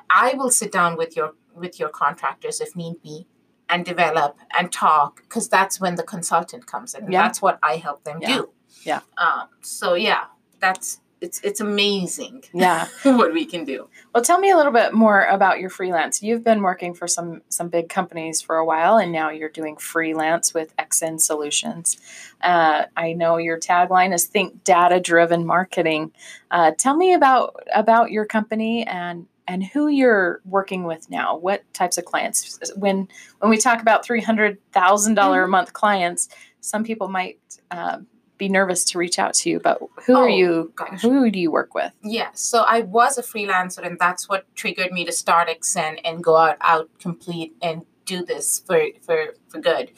I 0.10 0.34
will 0.36 0.52
sit 0.52 0.72
down 0.72 0.98
with 0.98 1.16
your 1.16 1.34
with 1.56 1.80
your 1.80 1.90
contractors 1.90 2.60
if 2.60 2.76
need 2.76 3.02
be 3.02 3.28
and 3.70 3.86
develop 3.86 4.38
and 4.58 4.72
talk 4.72 5.22
because 5.24 5.48
that's 5.48 5.80
when 5.80 5.96
the 5.96 6.04
consultant 6.04 6.66
comes 6.68 6.94
in. 6.94 7.10
Yeah. 7.10 7.22
That's 7.24 7.42
what 7.42 7.58
I 7.64 7.78
help 7.78 8.04
them 8.04 8.20
Yeah. 8.22 8.38
do. 8.38 8.50
Yeah. 8.84 9.00
Um, 9.18 9.48
so 9.62 9.94
yeah, 9.94 10.26
that's 10.60 11.00
it's 11.24 11.40
it's 11.42 11.62
amazing 11.62 12.44
Yeah. 12.54 12.88
what 13.04 13.34
we 13.34 13.46
can 13.46 13.64
do. 13.64 13.88
Well, 14.14 14.24
tell 14.24 14.40
me 14.40 14.52
a 14.52 14.58
little 14.58 14.74
bit 14.74 14.94
more 14.94 15.24
about 15.24 15.60
your 15.60 15.70
freelance. 15.70 16.22
You've 16.22 16.44
been 16.44 16.62
working 16.62 16.94
for 16.94 17.08
some 17.08 17.42
some 17.48 17.70
big 17.70 17.88
companies 17.88 18.42
for 18.42 18.58
a 18.58 18.66
while, 18.66 18.98
and 18.98 19.12
now 19.12 19.30
you're 19.30 19.50
doing 19.50 19.78
freelance 19.78 20.54
with 20.54 20.76
XN 20.78 21.22
Solutions. 21.22 21.98
Uh, 22.42 22.84
I 22.98 23.14
know 23.14 23.38
your 23.38 23.58
tagline 23.58 24.14
is 24.14 24.26
"Think 24.26 24.64
Data 24.66 25.00
Driven 25.00 25.46
Marketing." 25.46 26.12
Uh, 26.52 26.72
tell 26.78 26.96
me 26.98 27.14
about 27.14 27.56
about 27.74 28.12
your 28.12 28.26
company 28.26 28.86
and 28.86 29.26
and 29.48 29.64
who 29.64 29.88
you're 29.88 30.42
working 30.46 30.84
with 30.84 31.10
now. 31.10 31.38
What 31.38 31.64
types 31.74 31.98
of 31.98 32.04
clients? 32.04 32.72
When 32.76 33.08
when 33.40 33.50
we 33.50 33.58
talk 33.58 33.82
about 33.82 34.06
three 34.06 34.22
hundred 34.22 34.58
thousand 34.74 35.16
dollar 35.16 35.44
a 35.44 35.48
month 35.48 35.72
clients, 35.72 36.28
some 36.60 36.84
people 36.84 37.08
might. 37.08 37.40
Uh, 37.72 38.00
be 38.38 38.50
nervous 38.50 38.84
to 38.86 38.98
reach 38.98 39.20
out 39.20 39.34
to 39.36 39.50
you, 39.50 39.60
but 39.60 39.80
who 40.06 40.16
are 40.16 40.24
Oh, 40.24 40.28
you? 40.28 40.74
gosh. 40.76 41.02
Who 41.02 41.30
do 41.30 41.40
you 41.40 41.52
work 41.52 41.74
with? 41.76 41.92
Yeah, 42.04 42.30
so 42.34 42.62
I 42.68 42.82
was 42.82 43.18
a 43.18 43.22
freelancer, 43.24 43.86
and 43.86 43.98
that's 44.00 44.28
what 44.28 44.46
triggered 44.56 44.92
me 44.92 45.06
to 45.06 45.12
start 45.12 45.50
Xen 45.50 46.00
and 46.04 46.24
go 46.24 46.36
out, 46.38 46.58
out 46.62 46.90
complete 47.00 47.56
and 47.62 47.86
do 48.06 48.26
this 48.26 48.60
for 48.66 48.82
for 49.02 49.36
for 49.48 49.60
good. 49.62 49.92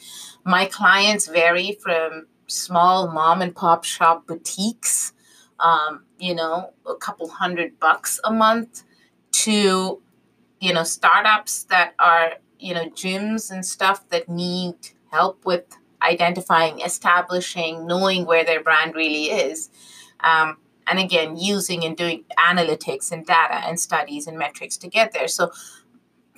My 0.44 0.66
clients 0.66 1.26
vary 1.26 1.76
from 1.82 2.26
small 2.46 3.08
mom 3.10 3.42
and 3.42 3.54
pop 3.54 3.82
shop 3.84 4.26
boutiques, 4.28 5.12
um, 5.58 6.04
you 6.18 6.34
know, 6.34 6.72
a 6.86 6.94
couple 6.94 7.28
hundred 7.28 7.80
bucks 7.80 8.20
a 8.22 8.32
month, 8.32 8.84
to 9.32 10.00
you 10.60 10.72
know 10.72 10.84
startups 10.84 11.64
that 11.64 11.94
are 11.98 12.34
you 12.58 12.74
know 12.74 12.88
gyms 12.90 13.50
and 13.50 13.64
stuff 13.66 14.08
that 14.10 14.28
need 14.28 14.74
help 15.10 15.44
with 15.44 15.64
identifying, 16.06 16.80
establishing, 16.80 17.86
knowing 17.86 18.24
where 18.26 18.44
their 18.44 18.62
brand 18.62 18.94
really 18.94 19.24
is. 19.26 19.70
Um, 20.20 20.58
and 20.88 20.98
again 21.00 21.36
using 21.36 21.84
and 21.84 21.96
doing 21.96 22.22
analytics 22.38 23.10
and 23.10 23.26
data 23.26 23.56
and 23.66 23.78
studies 23.80 24.28
and 24.28 24.38
metrics 24.38 24.76
to 24.76 24.86
get 24.88 25.12
there 25.12 25.26
so 25.26 25.50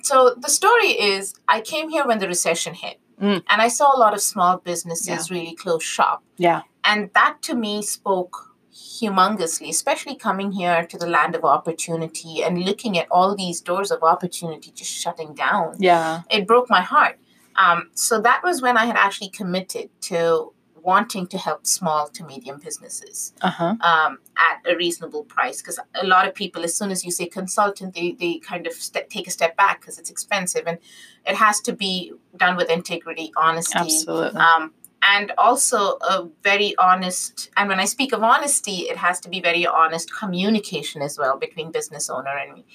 so 0.01 0.33
the 0.45 0.49
story 0.49 0.87
is 1.13 1.35
i 1.47 1.61
came 1.61 1.87
here 1.89 2.05
when 2.07 2.17
the 2.19 2.27
recession 2.27 2.73
hit 2.73 2.97
Mm. 3.21 3.43
and 3.47 3.61
i 3.61 3.67
saw 3.67 3.95
a 3.95 3.99
lot 3.99 4.13
of 4.15 4.21
small 4.21 4.57
businesses 4.57 5.29
really 5.29 5.53
close 5.53 5.83
shop 5.83 6.23
Yeah. 6.37 6.61
and 6.83 7.11
that 7.13 7.33
to 7.43 7.53
me 7.53 7.83
spoke 7.83 8.35
humongously 8.73 9.69
especially 9.69 10.15
coming 10.15 10.51
here 10.53 10.85
to 10.91 10.97
the 10.97 11.05
land 11.17 11.35
of 11.35 11.43
opportunity 11.45 12.41
and 12.41 12.63
looking 12.69 12.97
at 12.97 13.07
all 13.11 13.35
these 13.35 13.61
doors 13.61 13.91
of 13.91 14.01
opportunity 14.03 14.71
just 14.71 14.91
shutting 14.91 15.35
down 15.35 15.75
Yeah. 15.79 16.21
it 16.31 16.47
broke 16.47 16.69
my 16.71 16.81
heart 16.81 17.19
um, 17.63 17.89
so 17.93 18.19
that 18.21 18.41
was 18.43 18.61
when 18.61 18.77
i 18.77 18.85
had 18.85 18.95
actually 18.95 19.29
committed 19.29 19.89
to 20.01 20.53
wanting 20.81 21.27
to 21.27 21.37
help 21.37 21.67
small 21.67 22.07
to 22.07 22.23
medium 22.23 22.57
businesses 22.57 23.33
Uh 23.41 23.49
huh. 23.49 23.75
um, 23.81 24.17
at 24.37 24.71
a 24.71 24.75
reasonable 24.77 25.23
price 25.25 25.61
because 25.61 25.77
a 26.03 26.05
lot 26.07 26.25
of 26.27 26.33
people 26.33 26.63
as 26.63 26.73
soon 26.79 26.89
as 26.89 27.03
you 27.05 27.11
say 27.11 27.25
consultant 27.27 27.93
they, 27.95 28.11
they 28.13 28.33
kind 28.39 28.65
of 28.65 28.73
take 29.09 29.27
a 29.27 29.31
step 29.31 29.57
back 29.57 29.81
because 29.81 29.99
it's 29.99 30.09
expensive 30.09 30.63
and 30.67 30.77
it 31.25 31.35
has 31.35 31.59
to 31.67 31.73
be 31.73 32.13
done 32.37 32.55
with 32.55 32.69
integrity 32.69 33.27
honesty 33.35 33.77
Absolutely. 33.77 34.39
um, 34.39 34.73
and 35.01 35.31
also 35.37 35.97
a 36.01 36.27
very 36.43 36.75
honest 36.77 37.49
and 37.55 37.69
when 37.69 37.79
i 37.79 37.85
speak 37.85 38.11
of 38.11 38.23
honesty 38.23 38.89
it 38.89 38.97
has 38.97 39.19
to 39.19 39.29
be 39.29 39.39
very 39.39 39.65
honest 39.65 40.13
communication 40.13 41.01
as 41.01 41.17
well 41.17 41.37
between 41.37 41.71
business 41.71 42.09
owner 42.09 42.37
and 42.37 42.53
me. 42.53 42.65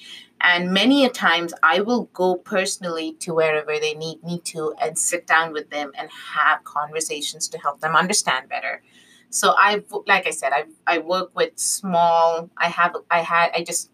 And 0.41 0.71
many 0.71 1.05
a 1.05 1.09
times 1.09 1.53
i 1.63 1.81
will 1.81 2.05
go 2.13 2.35
personally 2.35 3.13
to 3.19 3.33
wherever 3.33 3.79
they 3.79 3.93
need 3.93 4.23
me 4.23 4.39
to 4.45 4.73
and 4.81 4.97
sit 4.97 5.27
down 5.27 5.53
with 5.53 5.69
them 5.69 5.91
and 5.97 6.09
have 6.33 6.63
conversations 6.63 7.47
to 7.49 7.57
help 7.57 7.79
them 7.81 7.95
understand 7.95 8.49
better. 8.49 8.81
So 9.29 9.53
i 9.57 9.83
like 10.07 10.27
i 10.27 10.31
said 10.31 10.51
i 10.53 10.63
i 10.87 10.97
work 10.97 11.31
with 11.35 11.57
small 11.57 12.49
i 12.57 12.69
have 12.69 12.95
i 13.11 13.21
had 13.21 13.51
i 13.53 13.63
just 13.63 13.91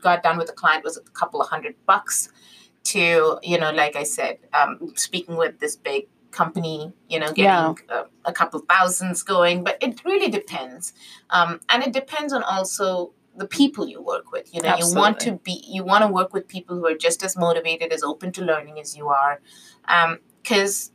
got 0.00 0.22
done 0.22 0.38
with 0.38 0.48
a 0.48 0.52
client 0.52 0.84
was 0.84 0.96
a 0.96 1.02
couple 1.10 1.40
of 1.40 1.48
hundred 1.48 1.74
bucks 1.86 2.28
to 2.84 3.38
you 3.42 3.58
know 3.58 3.72
like 3.72 3.96
i 3.96 4.02
said 4.02 4.38
um, 4.52 4.92
speaking 4.94 5.36
with 5.36 5.58
this 5.58 5.76
big 5.76 6.06
company 6.40 6.92
you 7.12 7.18
know 7.22 7.30
getting 7.40 7.44
Yeah. 7.44 7.74
a, 7.98 8.30
a 8.30 8.32
couple 8.40 8.58
thousands 8.74 9.22
going 9.34 9.64
but 9.66 9.74
it 9.86 10.04
really 10.10 10.30
depends 10.38 10.92
um, 11.36 11.50
and 11.70 11.78
it 11.86 11.92
depends 12.00 12.32
on 12.38 12.42
also 12.54 12.88
the 13.42 13.48
people 13.60 13.84
you 13.92 14.00
work 14.12 14.26
with 14.32 14.46
you 14.54 14.60
know 14.62 14.74
you 14.80 14.86
want 15.02 15.16
to 15.26 15.30
be 15.48 15.54
you 15.76 15.82
want 15.92 16.02
to 16.06 16.10
work 16.18 16.30
with 16.36 16.44
people 16.56 16.74
who 16.78 16.86
are 16.90 16.98
just 17.06 17.20
as 17.28 17.32
motivated 17.46 17.88
as 17.96 18.02
open 18.12 18.28
to 18.38 18.42
learning 18.50 18.76
as 18.84 18.96
you 18.98 19.08
are 19.08 19.34
because 20.42 20.92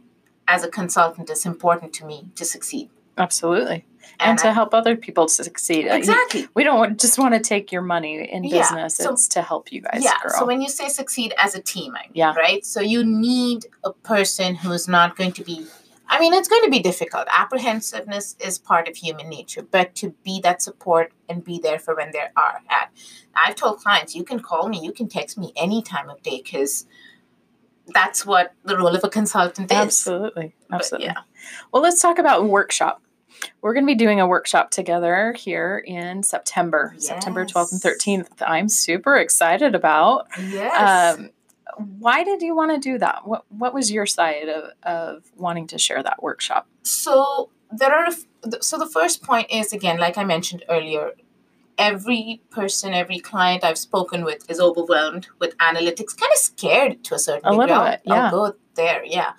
as 0.47 0.63
a 0.63 0.69
consultant 0.79 1.29
it's 1.33 1.45
important 1.53 1.91
to 1.99 2.03
me 2.11 2.17
to 2.39 2.45
succeed 2.55 2.89
Absolutely. 3.17 3.85
And, 4.19 4.37
to 4.39 4.49
I- 4.49 4.51
help 4.51 4.73
other 4.73 4.95
people 4.95 5.27
succeed. 5.27 5.87
Exactly 5.87 6.47
We 6.55 6.63
don't 6.63 6.77
want, 6.77 6.99
just 6.99 7.17
want 7.19 7.33
to 7.33 7.39
take 7.39 7.71
your 7.71 7.81
money 7.81 8.23
in 8.31 8.43
Yeah, 8.43 8.59
business. 8.59 8.95
so- 8.97 9.11
it's 9.13 9.27
to 9.29 9.41
help 9.41 9.71
you 9.71 9.81
guys 9.81 10.01
yeah 10.03 10.17
grow. 10.21 10.31
so 10.39 10.45
when 10.45 10.61
you 10.61 10.69
say 10.69 10.87
succeed 10.89 11.33
as 11.37 11.55
a 11.55 11.61
team 11.61 11.95
I 11.95 12.01
mean, 12.03 12.11
Yeah. 12.13 12.33
right 12.35 12.65
so 12.65 12.79
you 12.81 13.03
need 13.03 13.65
a 13.83 13.91
person 13.91 14.55
who's 14.55 14.87
not 14.87 15.15
going 15.15 15.31
to 15.33 15.43
be 15.43 15.65
i 16.09 16.19
mean 16.19 16.33
it's 16.33 16.47
going 16.49 16.63
to 16.63 16.69
be 16.69 16.79
difficult 16.79 17.25
apprehensiveness 17.31 18.35
is 18.39 18.57
part 18.59 18.87
of 18.89 18.95
human 18.97 19.27
nature 19.29 19.61
but 19.61 19.95
to 19.95 20.09
be 20.23 20.39
that 20.41 20.61
support 20.61 21.13
and 21.29 21.43
be 21.43 21.57
there 21.59 21.79
for 21.79 21.95
when 21.95 22.11
they 22.11 22.25
are 22.35 22.59
at 22.69 22.89
i've 23.35 23.55
told 23.55 23.79
clients 23.79 24.15
you 24.15 24.23
can 24.23 24.39
call 24.39 24.67
me 24.67 24.79
you 24.83 24.91
can 24.91 25.07
text 25.07 25.37
me 25.37 25.51
any 25.55 25.81
time 25.81 26.09
of 26.09 26.21
day 26.21 26.41
because 26.43 26.85
that's 27.87 28.25
what 28.25 28.53
the 28.63 28.77
role 28.77 28.95
of 28.95 29.03
a 29.03 29.09
consultant 29.09 29.71
is 29.71 29.77
Absolutely. 29.77 30.53
But, 30.69 30.75
Absolutely. 30.75 31.07
yeah 31.07 31.21
Well, 31.71 31.81
let's 31.81 32.01
talk 32.01 32.19
about 32.19 32.45
workshop. 32.47 33.01
We're 33.61 33.73
going 33.73 33.85
to 33.85 33.91
be 33.91 33.95
doing 33.95 34.19
a 34.19 34.27
workshop 34.27 34.71
together 34.71 35.33
here 35.33 35.83
in 35.85 36.23
September, 36.23 36.93
September 36.97 37.45
12th 37.45 37.71
and 37.73 37.81
13th. 37.81 38.27
I'm 38.45 38.69
super 38.69 39.15
excited 39.17 39.75
about. 39.75 40.27
yes 40.39 41.17
Um, 41.17 41.29
why 41.99 42.23
did 42.23 42.41
you 42.41 42.55
want 42.55 42.71
to 42.71 42.77
do 42.79 42.97
that? 42.99 43.25
What 43.27 43.45
What 43.49 43.73
was 43.73 43.91
your 43.91 44.05
side 44.05 44.49
of, 44.49 44.71
of 44.83 45.23
wanting 45.37 45.67
to 45.67 45.77
share 45.77 46.03
that 46.03 46.21
workshop? 46.21 46.67
so 46.83 47.49
there 47.71 47.93
are 47.93 48.07
so 48.59 48.77
the 48.77 48.85
first 48.87 49.23
point 49.23 49.47
is 49.49 49.71
again 49.71 49.97
like 49.97 50.17
i 50.17 50.23
mentioned 50.25 50.61
earlier 50.67 51.11
every 51.77 52.41
person 52.49 52.93
every 52.93 53.17
client 53.19 53.63
i've 53.63 53.77
spoken 53.77 54.25
with 54.25 54.49
is 54.49 54.59
overwhelmed 54.59 55.27
with 55.39 55.55
analytics 55.59 56.17
kind 56.19 56.31
of 56.33 56.37
scared 56.37 57.01
to 57.03 57.15
a 57.15 57.19
certain 57.19 57.45
A 57.45 57.51
degree 57.51 57.65
little 57.67 57.83
bit, 57.85 58.01
yeah. 58.03 58.25
I'll 58.25 58.31
go 58.31 58.55
there 58.75 59.05
yeah 59.05 59.33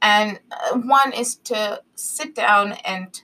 and 0.00 0.40
uh, 0.50 0.78
one 0.78 1.12
is 1.12 1.34
to 1.50 1.82
sit 1.94 2.34
down 2.34 2.72
and 2.86 3.20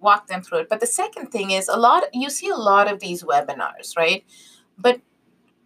walk 0.00 0.26
them 0.26 0.42
through 0.42 0.58
it. 0.58 0.68
But 0.68 0.80
the 0.80 0.86
second 0.86 1.28
thing 1.28 1.50
is 1.50 1.68
a 1.68 1.76
lot 1.76 2.04
you 2.12 2.30
see 2.30 2.48
a 2.48 2.56
lot 2.56 2.90
of 2.90 3.00
these 3.00 3.22
webinars 3.22 3.96
right? 3.96 4.24
But 4.78 5.00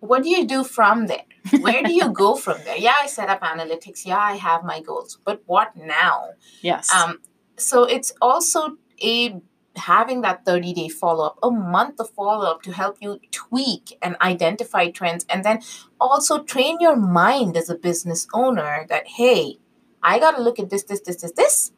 what 0.00 0.22
do 0.22 0.28
you 0.28 0.46
do 0.46 0.64
from 0.64 1.06
there? 1.06 1.24
Where 1.60 1.82
do 1.82 1.92
you 1.92 2.10
go 2.24 2.36
from 2.36 2.58
there? 2.64 2.76
Yeah 2.76 2.94
i 3.00 3.06
set 3.06 3.28
up 3.28 3.40
analytics. 3.40 4.04
Yeah 4.06 4.18
i 4.18 4.36
have 4.36 4.64
my 4.64 4.80
goals. 4.80 5.18
But 5.24 5.42
what 5.46 5.76
now? 5.76 6.30
Yes. 6.60 6.92
um, 6.92 7.20
so 7.56 7.84
it's 7.84 8.12
also 8.20 8.76
a 9.02 9.40
having 9.76 10.20
that 10.22 10.44
30 10.44 10.72
day 10.72 10.88
follow 10.88 11.26
up, 11.26 11.38
a 11.42 11.50
month 11.50 12.00
of 12.00 12.10
follow 12.10 12.50
up 12.50 12.62
to 12.62 12.72
help 12.72 12.98
you 13.00 13.20
tweak 13.30 13.98
and 14.02 14.16
identify 14.20 14.90
trends, 14.90 15.24
and 15.28 15.44
then 15.44 15.60
also 16.00 16.42
train 16.42 16.78
your 16.80 16.96
mind 16.96 17.56
as 17.56 17.68
a 17.68 17.74
business 17.74 18.26
owner 18.32 18.86
that 18.88 19.06
hey, 19.06 19.58
I 20.02 20.18
got 20.18 20.36
to 20.36 20.42
look 20.42 20.58
at 20.58 20.70
this, 20.70 20.84
this, 20.84 21.00
this, 21.00 21.16
this, 21.16 21.32
this, 21.32 21.72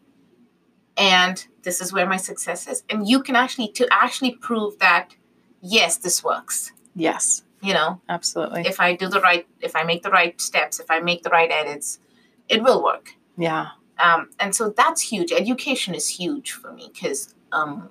and 0.97 1.47
this 1.63 1.81
is 1.81 1.93
where 1.93 2.07
my 2.07 2.17
success 2.17 2.67
is, 2.69 2.85
and 2.91 3.09
you 3.09 3.23
can 3.23 3.37
actually 3.37 3.69
to 3.73 3.89
actually 3.91 4.33
prove 4.33 4.79
that 4.79 5.15
yes, 5.61 5.97
this 5.99 6.23
works. 6.25 6.73
yes. 6.95 7.43
You 7.63 7.73
know, 7.73 8.01
Absolutely. 8.09 8.61
if 8.67 8.79
I 8.79 8.95
do 8.95 9.09
the 9.09 9.21
right, 9.21 9.47
if 9.61 9.75
I 9.75 9.83
make 9.83 10.03
the 10.03 10.11
right 10.11 10.39
steps, 10.41 10.79
if 10.79 10.91
I 10.91 11.01
make 11.01 11.23
the 11.23 11.31
right 11.31 11.51
edits, 11.51 11.99
it 12.49 12.63
will 12.63 12.83
work 12.85 13.17
yeah. 13.37 13.69
um, 13.99 14.31
and 14.41 14.55
so 14.55 14.71
that's 14.71 15.03
huge 15.03 15.33
education 15.33 15.95
is 15.95 16.09
huge 16.09 16.53
for 16.53 16.73
me 16.73 16.91
because 16.93 17.35
um, 17.53 17.91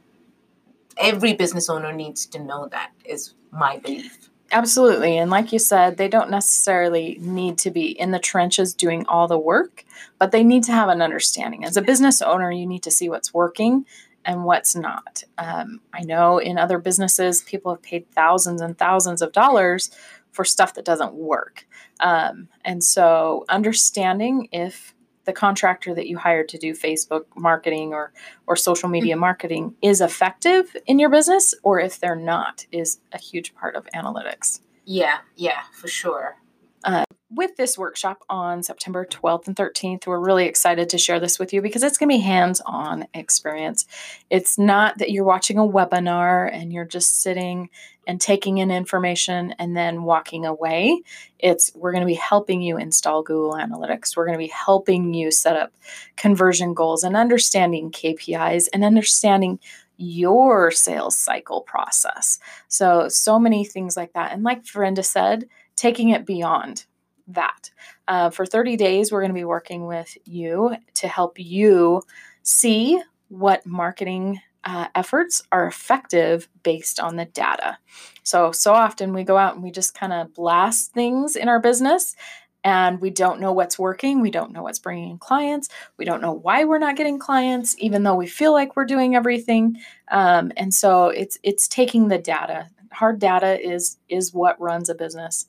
every 0.97 1.33
business 1.33 1.69
owner 1.69 1.93
needs 1.93 2.25
to 2.27 2.39
know 2.39 2.67
that 2.67 2.91
is 3.03 3.33
my 3.51 3.77
belief 3.77 4.29
Absolutely. 4.51 5.17
And 5.17 5.31
like 5.31 5.51
you 5.51 5.59
said, 5.59 5.97
they 5.97 6.07
don't 6.07 6.29
necessarily 6.29 7.17
need 7.19 7.57
to 7.59 7.71
be 7.71 7.87
in 7.87 8.11
the 8.11 8.19
trenches 8.19 8.73
doing 8.73 9.05
all 9.07 9.27
the 9.27 9.37
work, 9.37 9.83
but 10.19 10.31
they 10.31 10.43
need 10.43 10.63
to 10.65 10.71
have 10.71 10.89
an 10.89 11.01
understanding. 11.01 11.65
As 11.65 11.77
a 11.77 11.81
business 11.81 12.21
owner, 12.21 12.51
you 12.51 12.65
need 12.65 12.83
to 12.83 12.91
see 12.91 13.09
what's 13.09 13.33
working 13.33 13.85
and 14.23 14.45
what's 14.45 14.75
not. 14.75 15.23
Um, 15.37 15.81
I 15.93 16.01
know 16.01 16.37
in 16.37 16.57
other 16.57 16.79
businesses, 16.79 17.41
people 17.41 17.73
have 17.73 17.81
paid 17.81 18.09
thousands 18.11 18.61
and 18.61 18.77
thousands 18.77 19.21
of 19.21 19.31
dollars 19.31 19.89
for 20.31 20.43
stuff 20.43 20.73
that 20.75 20.85
doesn't 20.85 21.13
work. 21.13 21.67
Um, 21.99 22.49
and 22.63 22.83
so 22.83 23.45
understanding 23.49 24.49
if 24.51 24.94
the 25.25 25.33
contractor 25.33 25.93
that 25.93 26.07
you 26.07 26.17
hired 26.17 26.49
to 26.49 26.57
do 26.57 26.73
Facebook 26.73 27.25
marketing 27.35 27.93
or 27.93 28.11
or 28.47 28.55
social 28.55 28.89
media 28.89 29.13
mm-hmm. 29.13 29.21
marketing 29.21 29.75
is 29.81 30.01
effective 30.01 30.75
in 30.85 30.99
your 30.99 31.09
business 31.09 31.53
or 31.63 31.79
if 31.79 31.99
they're 31.99 32.15
not 32.15 32.65
is 32.71 32.99
a 33.11 33.17
huge 33.17 33.53
part 33.55 33.75
of 33.75 33.85
analytics. 33.95 34.59
Yeah, 34.85 35.19
yeah, 35.35 35.63
for 35.73 35.87
sure. 35.87 36.37
Uh, 36.85 37.03
with 37.31 37.57
this 37.57 37.77
workshop 37.77 38.19
on 38.29 38.61
September 38.61 39.05
12th 39.05 39.47
and 39.47 39.55
13th, 39.55 40.05
we're 40.05 40.19
really 40.19 40.45
excited 40.45 40.87
to 40.89 40.99
share 40.99 41.19
this 41.19 41.39
with 41.39 41.51
you 41.51 41.61
because 41.61 41.81
it's 41.81 41.97
going 41.97 42.09
to 42.09 42.15
be 42.15 42.21
hands 42.21 42.61
on 42.63 43.07
experience. 43.15 43.87
It's 44.29 44.59
not 44.59 44.99
that 44.99 45.09
you're 45.09 45.25
watching 45.25 45.57
a 45.57 45.63
webinar 45.63 46.47
and 46.53 46.71
you're 46.71 46.85
just 46.85 47.23
sitting 47.23 47.69
and 48.07 48.21
taking 48.21 48.59
in 48.59 48.69
information 48.69 49.55
and 49.57 49.75
then 49.75 50.03
walking 50.03 50.45
away. 50.45 51.01
It's 51.39 51.71
we're 51.73 51.91
going 51.91 52.03
to 52.03 52.07
be 52.07 52.13
helping 52.13 52.61
you 52.61 52.77
install 52.77 53.23
Google 53.23 53.53
Analytics. 53.53 54.15
We're 54.15 54.27
going 54.27 54.37
to 54.37 54.45
be 54.45 54.53
helping 54.53 55.15
you 55.15 55.31
set 55.31 55.55
up 55.55 55.73
conversion 56.15 56.75
goals 56.75 57.03
and 57.03 57.17
understanding 57.17 57.89
KPIs 57.89 58.67
and 58.71 58.83
understanding 58.83 59.59
your 59.97 60.71
sales 60.71 61.17
cycle 61.17 61.61
process. 61.61 62.37
So, 62.67 63.07
so 63.07 63.39
many 63.39 63.65
things 63.65 63.97
like 63.97 64.13
that. 64.13 64.33
And 64.33 64.43
like 64.43 64.63
Vrinda 64.63 65.03
said, 65.03 65.47
taking 65.75 66.09
it 66.09 66.25
beyond 66.25 66.85
that. 67.27 67.71
Uh, 68.07 68.29
for 68.29 68.45
30 68.45 68.77
days, 68.77 69.11
we're 69.11 69.21
going 69.21 69.31
to 69.31 69.35
be 69.35 69.45
working 69.45 69.87
with 69.87 70.15
you 70.25 70.75
to 70.95 71.07
help 71.07 71.39
you 71.39 72.01
see 72.43 73.01
what 73.29 73.65
marketing 73.65 74.39
uh, 74.63 74.87
efforts 74.95 75.43
are 75.51 75.67
effective 75.67 76.47
based 76.63 76.99
on 76.99 77.15
the 77.15 77.25
data. 77.25 77.77
So, 78.23 78.51
so 78.51 78.73
often 78.73 79.13
we 79.13 79.23
go 79.23 79.37
out 79.37 79.55
and 79.55 79.63
we 79.63 79.71
just 79.71 79.93
kind 79.93 80.13
of 80.13 80.33
blast 80.33 80.91
things 80.91 81.35
in 81.35 81.47
our 81.47 81.59
business 81.59 82.15
and 82.63 82.99
we 82.99 83.11
don't 83.11 83.39
know 83.39 83.53
what's 83.53 83.77
working. 83.77 84.21
We 84.21 84.31
don't 84.31 84.51
know 84.51 84.63
what's 84.63 84.79
bringing 84.79 85.11
in 85.11 85.17
clients. 85.19 85.69
We 85.97 86.05
don't 86.05 86.21
know 86.21 86.31
why 86.31 86.63
we're 86.63 86.79
not 86.79 86.97
getting 86.97 87.19
clients, 87.19 87.75
even 87.77 88.01
though 88.01 88.15
we 88.15 88.25
feel 88.25 88.53
like 88.53 88.75
we're 88.75 88.85
doing 88.85 89.15
everything. 89.15 89.77
Um, 90.09 90.51
and 90.57 90.73
so 90.73 91.09
it's 91.09 91.37
it's 91.43 91.67
taking 91.67 92.07
the 92.07 92.17
data. 92.17 92.67
Hard 92.95 93.19
data 93.19 93.59
is 93.59 93.97
is 94.09 94.33
what 94.33 94.59
runs 94.59 94.89
a 94.89 94.95
business, 94.95 95.47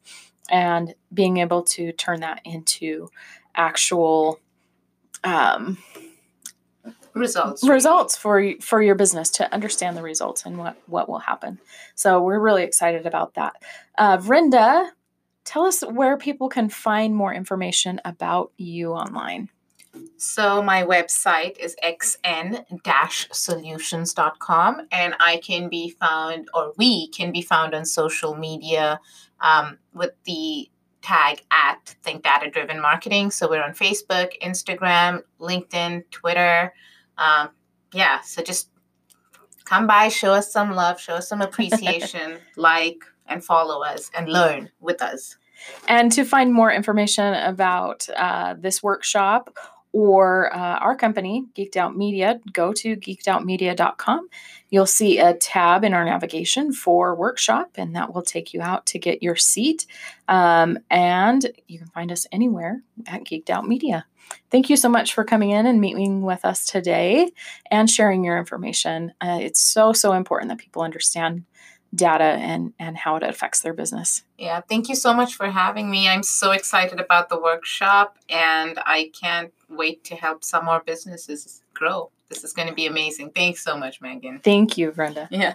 and 0.51 0.95
being 1.13 1.39
able 1.39 1.63
to 1.63 1.93
turn 1.93 2.21
that 2.21 2.41
into 2.45 3.09
actual 3.55 4.41
um, 5.25 5.79
results. 7.15 7.67
results 7.67 8.17
for 8.17 8.53
for 8.61 8.83
your 8.83 8.95
business 8.95 9.31
to 9.31 9.53
understand 9.53 9.97
the 9.97 10.03
results 10.03 10.45
and 10.45 10.59
what 10.59 10.77
what 10.87 11.09
will 11.09 11.21
happen. 11.21 11.59
So 11.95 12.23
we're 12.23 12.41
really 12.41 12.63
excited 12.63 13.07
about 13.07 13.35
that. 13.35 13.55
Uh, 13.97 14.19
Vrinda, 14.19 14.91
tell 15.45 15.65
us 15.65 15.83
where 15.83 16.17
people 16.17 16.49
can 16.49 16.69
find 16.69 17.15
more 17.15 17.33
information 17.33 18.01
about 18.05 18.53
you 18.57 18.93
online 18.93 19.49
so 20.19 20.63
my 20.63 20.83
website 20.83 21.59
is 21.59 21.77
xn-solutions.com 21.85 24.81
and 24.91 25.15
i 25.21 25.37
can 25.39 25.69
be 25.69 25.91
found 25.91 26.49
or 26.55 26.73
we 26.77 27.09
can 27.09 27.31
be 27.33 27.43
found 27.43 27.75
on 27.75 27.85
social 27.85 28.35
media 28.35 28.99
um, 29.41 29.79
with 29.93 30.13
the 30.25 30.71
tag 31.03 31.43
at 31.51 31.95
think 32.03 32.23
data 32.23 32.51
driven 32.51 32.81
marketing 32.81 33.31
so 33.31 33.47
we're 33.49 33.63
on 33.63 33.73
facebook 33.73 34.33
instagram 34.43 35.21
linkedin 35.41 36.03
twitter 36.11 36.73
um, 37.19 37.51
yeah, 37.93 38.21
so 38.21 38.43
just 38.43 38.69
come 39.65 39.87
by, 39.87 40.09
show 40.09 40.33
us 40.33 40.53
some 40.53 40.73
love, 40.73 41.01
show 41.01 41.15
us 41.15 41.29
some 41.29 41.41
appreciation, 41.41 42.39
like 42.57 43.05
and 43.27 43.45
follow 43.45 43.83
us 43.83 44.11
and 44.17 44.29
learn 44.29 44.71
with 44.81 45.03
us. 45.03 45.37
And 45.89 46.13
to 46.13 46.25
find 46.25 46.53
more 46.53 46.71
information 46.71 47.35
about 47.35 48.09
uh, 48.17 48.55
this 48.59 48.83
workshop 48.83 49.57
or 49.97 50.55
uh, 50.55 50.79
our 50.81 50.95
company, 50.95 51.47
Geeked 51.57 51.75
Out 51.75 51.97
Media, 51.97 52.39
go 52.53 52.71
to 52.75 52.97
geekedoutmedia.com. 52.97 54.29
You'll 54.69 54.85
see 54.85 55.19
a 55.19 55.33
tab 55.33 55.85
in 55.85 55.95
our 55.95 56.05
navigation 56.05 56.75
for 56.75 57.15
workshop, 57.15 57.71
and 57.77 57.97
that 57.97 58.13
will 58.13 58.21
take 58.21 58.53
you 58.53 58.61
out 58.61 58.85
to 58.89 58.99
get 58.99 59.23
your 59.23 59.37
seat. 59.37 59.87
Um, 60.29 60.79
and 60.91 61.51
you 61.67 61.79
can 61.79 61.87
find 61.87 62.13
us 62.13 62.27
anywhere 62.31 62.83
at 63.07 63.25
Geeked 63.25 63.49
Out 63.49 63.67
Media. 63.67 64.05
Thank 64.51 64.69
you 64.69 64.77
so 64.77 64.91
much 64.91 65.15
for 65.15 65.25
coming 65.25 65.53
in 65.53 65.65
and 65.65 65.81
meeting 65.81 66.21
with 66.21 66.45
us 66.45 66.67
today 66.67 67.31
and 67.71 67.89
sharing 67.89 68.23
your 68.23 68.37
information. 68.37 69.15
Uh, 69.23 69.39
it's 69.41 69.63
so, 69.63 69.95
so 69.95 70.13
important 70.13 70.51
that 70.51 70.59
people 70.59 70.83
understand 70.83 71.45
data 71.97 72.25
and, 72.25 72.73
and 72.79 72.97
how 72.97 73.17
it 73.17 73.23
affects 73.23 73.61
their 73.61 73.73
business. 73.73 74.23
Yeah, 74.39 74.61
thank 74.61 74.89
you 74.89 74.95
so 74.95 75.15
much 75.15 75.35
for 75.35 75.51
having 75.51 75.91
me. 75.91 76.09
I'm 76.09 76.23
so 76.23 76.53
excited 76.53 77.01
about 77.01 77.29
the 77.29 77.41
workshop 77.41 78.19
and 78.29 78.79
I 78.85 79.11
can't 79.21 79.53
wait 79.69 80.05
to 80.05 80.15
help 80.15 80.45
some 80.45 80.67
more 80.67 80.83
businesses 80.85 81.63
grow. 81.75 82.11
This 82.29 82.45
is 82.45 82.53
going 82.53 82.69
to 82.69 82.75
be 82.75 82.87
amazing. 82.87 83.31
Thanks 83.31 83.63
so 83.63 83.77
much, 83.77 84.01
Megan. 84.01 84.41
Thank 84.41 84.77
you, 84.77 84.91
Vrinda. 84.91 85.29
Yeah. 85.31 85.55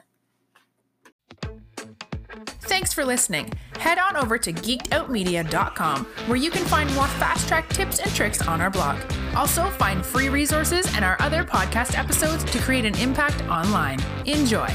Thanks 2.62 2.94
for 2.94 3.04
listening. 3.04 3.52
Head 3.80 3.98
on 3.98 4.16
over 4.16 4.38
to 4.38 4.54
geekedoutmedia.com 4.54 6.06
where 6.28 6.38
you 6.38 6.50
can 6.50 6.64
find 6.66 6.94
more 6.96 7.08
fast 7.08 7.48
track 7.48 7.68
tips 7.70 8.00
and 8.00 8.10
tricks 8.16 8.42
on 8.48 8.62
our 8.62 8.70
blog. 8.70 8.98
Also, 9.36 9.70
find 9.72 10.06
free 10.06 10.30
resources 10.30 10.88
and 10.96 11.04
our 11.04 11.18
other 11.20 11.44
podcast 11.44 11.98
episodes 11.98 12.46
to 12.46 12.60
create 12.60 12.86
an 12.86 12.98
impact 12.98 13.42
online. 13.50 14.00
Enjoy. 14.26 14.70